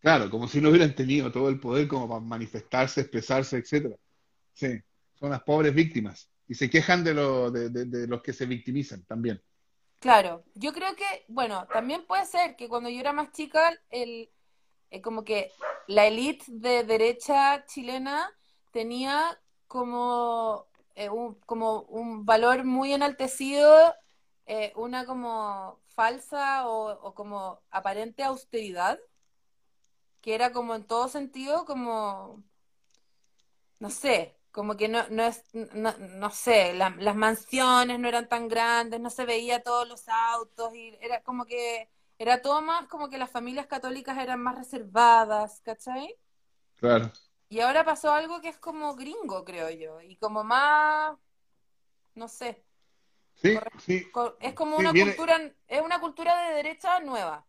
[0.00, 3.96] claro, como si no hubieran tenido todo el poder como para manifestarse, expresarse, etcétera.
[4.54, 4.80] Sí,
[5.14, 6.30] son las pobres víctimas.
[6.48, 9.42] Y se quejan de, lo, de, de- de los que se victimizan también.
[9.98, 14.30] Claro, yo creo que, bueno, también puede ser que cuando yo era más chica, el,
[14.90, 15.52] eh, como que
[15.86, 18.30] la élite de derecha chilena
[18.72, 23.94] tenía como, eh, un, como un valor muy enaltecido,
[24.46, 28.98] eh, una como falsa o, como aparente austeridad,
[30.22, 32.42] que era como en todo sentido como,
[33.78, 38.28] no sé, como que no, no es, no, no sé, la- las mansiones no eran
[38.28, 41.88] tan grandes, no se veía todos los autos, y era como que,
[42.20, 46.14] era todo más como que las familias católicas eran más reservadas, ¿cachai?
[46.76, 47.10] Claro.
[47.48, 51.16] Y ahora pasó algo que es como gringo, creo yo, y como más,
[52.14, 52.62] no sé,
[53.36, 53.78] Sí, Correcto.
[53.80, 54.06] sí,
[54.40, 57.46] es como Sí, una viene- cultura, es una cultura de derecha nueva,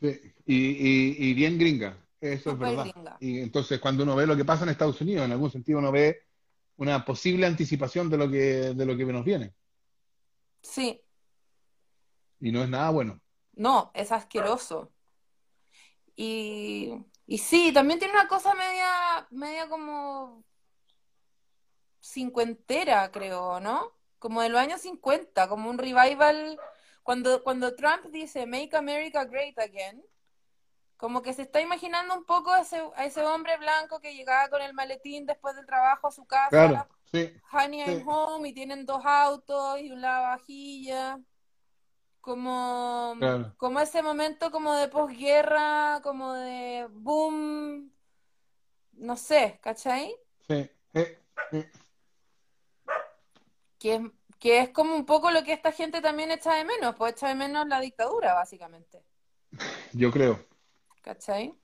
[0.00, 0.20] sí.
[0.46, 2.90] Y, y, y bien gringa, eso es verdad.
[2.92, 3.16] gringa.
[3.20, 5.92] Y entonces cuando uno ve lo que pasa en Estados Unidos, en algún sentido uno
[5.92, 6.24] ve
[6.76, 9.54] una posible anticipación de lo que, de lo que nos viene.
[10.62, 11.00] Sí,
[12.40, 13.20] Y no es nada bueno.
[13.60, 14.90] No, es asqueroso.
[16.16, 16.94] Y,
[17.26, 20.42] y sí, también tiene una cosa media, media como
[22.00, 23.92] cincuentera, creo, ¿no?
[24.18, 26.58] Como de los años 50, como un revival.
[27.02, 30.02] Cuando, cuando Trump dice Make America Great Again,
[30.96, 34.48] como que se está imaginando un poco a ese, a ese hombre blanco que llegaba
[34.48, 37.90] con el maletín después del trabajo a su casa, Claro, sí, Honey, Sí.
[37.90, 41.18] I'm home, y tienen dos autos y un lavavajillas.
[42.20, 43.54] Como, Claro.
[43.56, 47.90] como ese momento como de posguerra, como de boom,
[48.92, 50.14] no sé, ¿cachai?
[50.46, 51.04] sí, sí,
[51.50, 51.64] sí.
[53.78, 54.02] Que es,
[54.38, 57.28] que es como un poco lo que esta gente también echa de menos, pues echa
[57.28, 59.02] de menos la dictadura, básicamente,
[59.94, 60.44] Yo creo.
[61.02, 61.54] ¿cachai?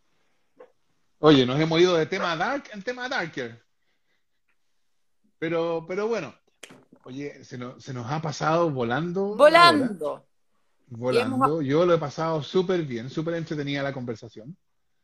[1.19, 3.63] Oye, nos hemos ido de tema dark en tema darker.
[5.39, 6.35] Pero, pero bueno,
[7.05, 9.37] oye, se nos, se nos ha pasado volando.
[9.51, 10.21] la hora,
[10.89, 11.63] Volando.
[11.63, 14.57] Yo lo he pasado súper bien, súper entretenida la conversación.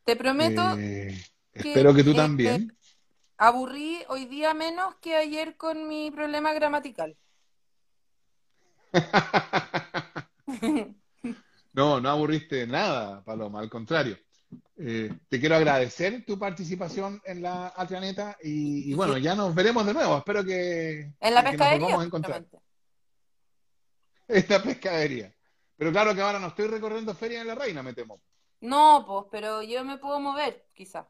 [0.05, 1.17] Te prometo, Eh,
[1.51, 2.77] que, espero que tú eh, también.
[3.37, 7.15] aburrí hoy día menos que ayer con mi problema gramatical.
[11.73, 14.17] No, no aburriste nada, Paloma, al contrario.
[14.77, 19.83] Eh, te quiero agradecer tu participación en la Atrianeta y, y bueno, ya nos veremos
[19.85, 20.17] de nuevo.
[20.19, 22.41] Espero que, En la que nos pescadería, a encontrar.
[22.43, 22.59] justamente.
[24.27, 25.33] Esta pescadería.
[25.83, 28.21] Pero claro que ahora no estoy recorriendo Feria de la Reina, me temo.
[28.61, 31.07] No, pues, pero yo me puedo mover, quizá.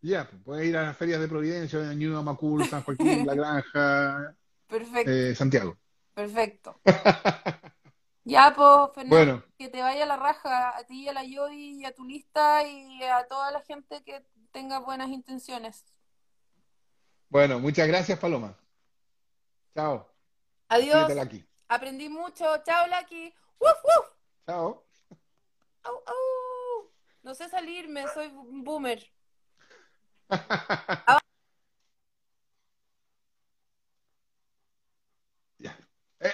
[0.00, 4.36] Ya, pues, puedes ir a las ferias de Providencia, Ñuñoa, Macul, San Joaquín, La Granja,
[4.68, 5.76] Perfecto, eh, Santiago.
[6.14, 6.80] perfecto.
[8.24, 11.84] Ya, pues, Fernando, Bueno, que te vaya la raja a ti, a la Yodi y
[11.84, 15.84] a tu lista y a toda la gente que tenga buenas intenciones.
[17.28, 18.56] bueno, muchas gracias, Paloma.
[19.74, 20.06] Chao.
[20.68, 21.44] Adiós, aquí.
[21.68, 22.44] Aprendí mucho.
[22.64, 23.34] Chao, Lucky.
[23.60, 24.06] ¡Wuf, wuf!
[24.46, 24.86] Chao.
[25.84, 26.92] Au, au.
[27.22, 29.04] No sé salirme, soy un boomer.
[35.58, 35.76] ya.
[36.20, 36.32] Eh,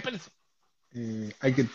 [0.93, 1.67] eh, hay que.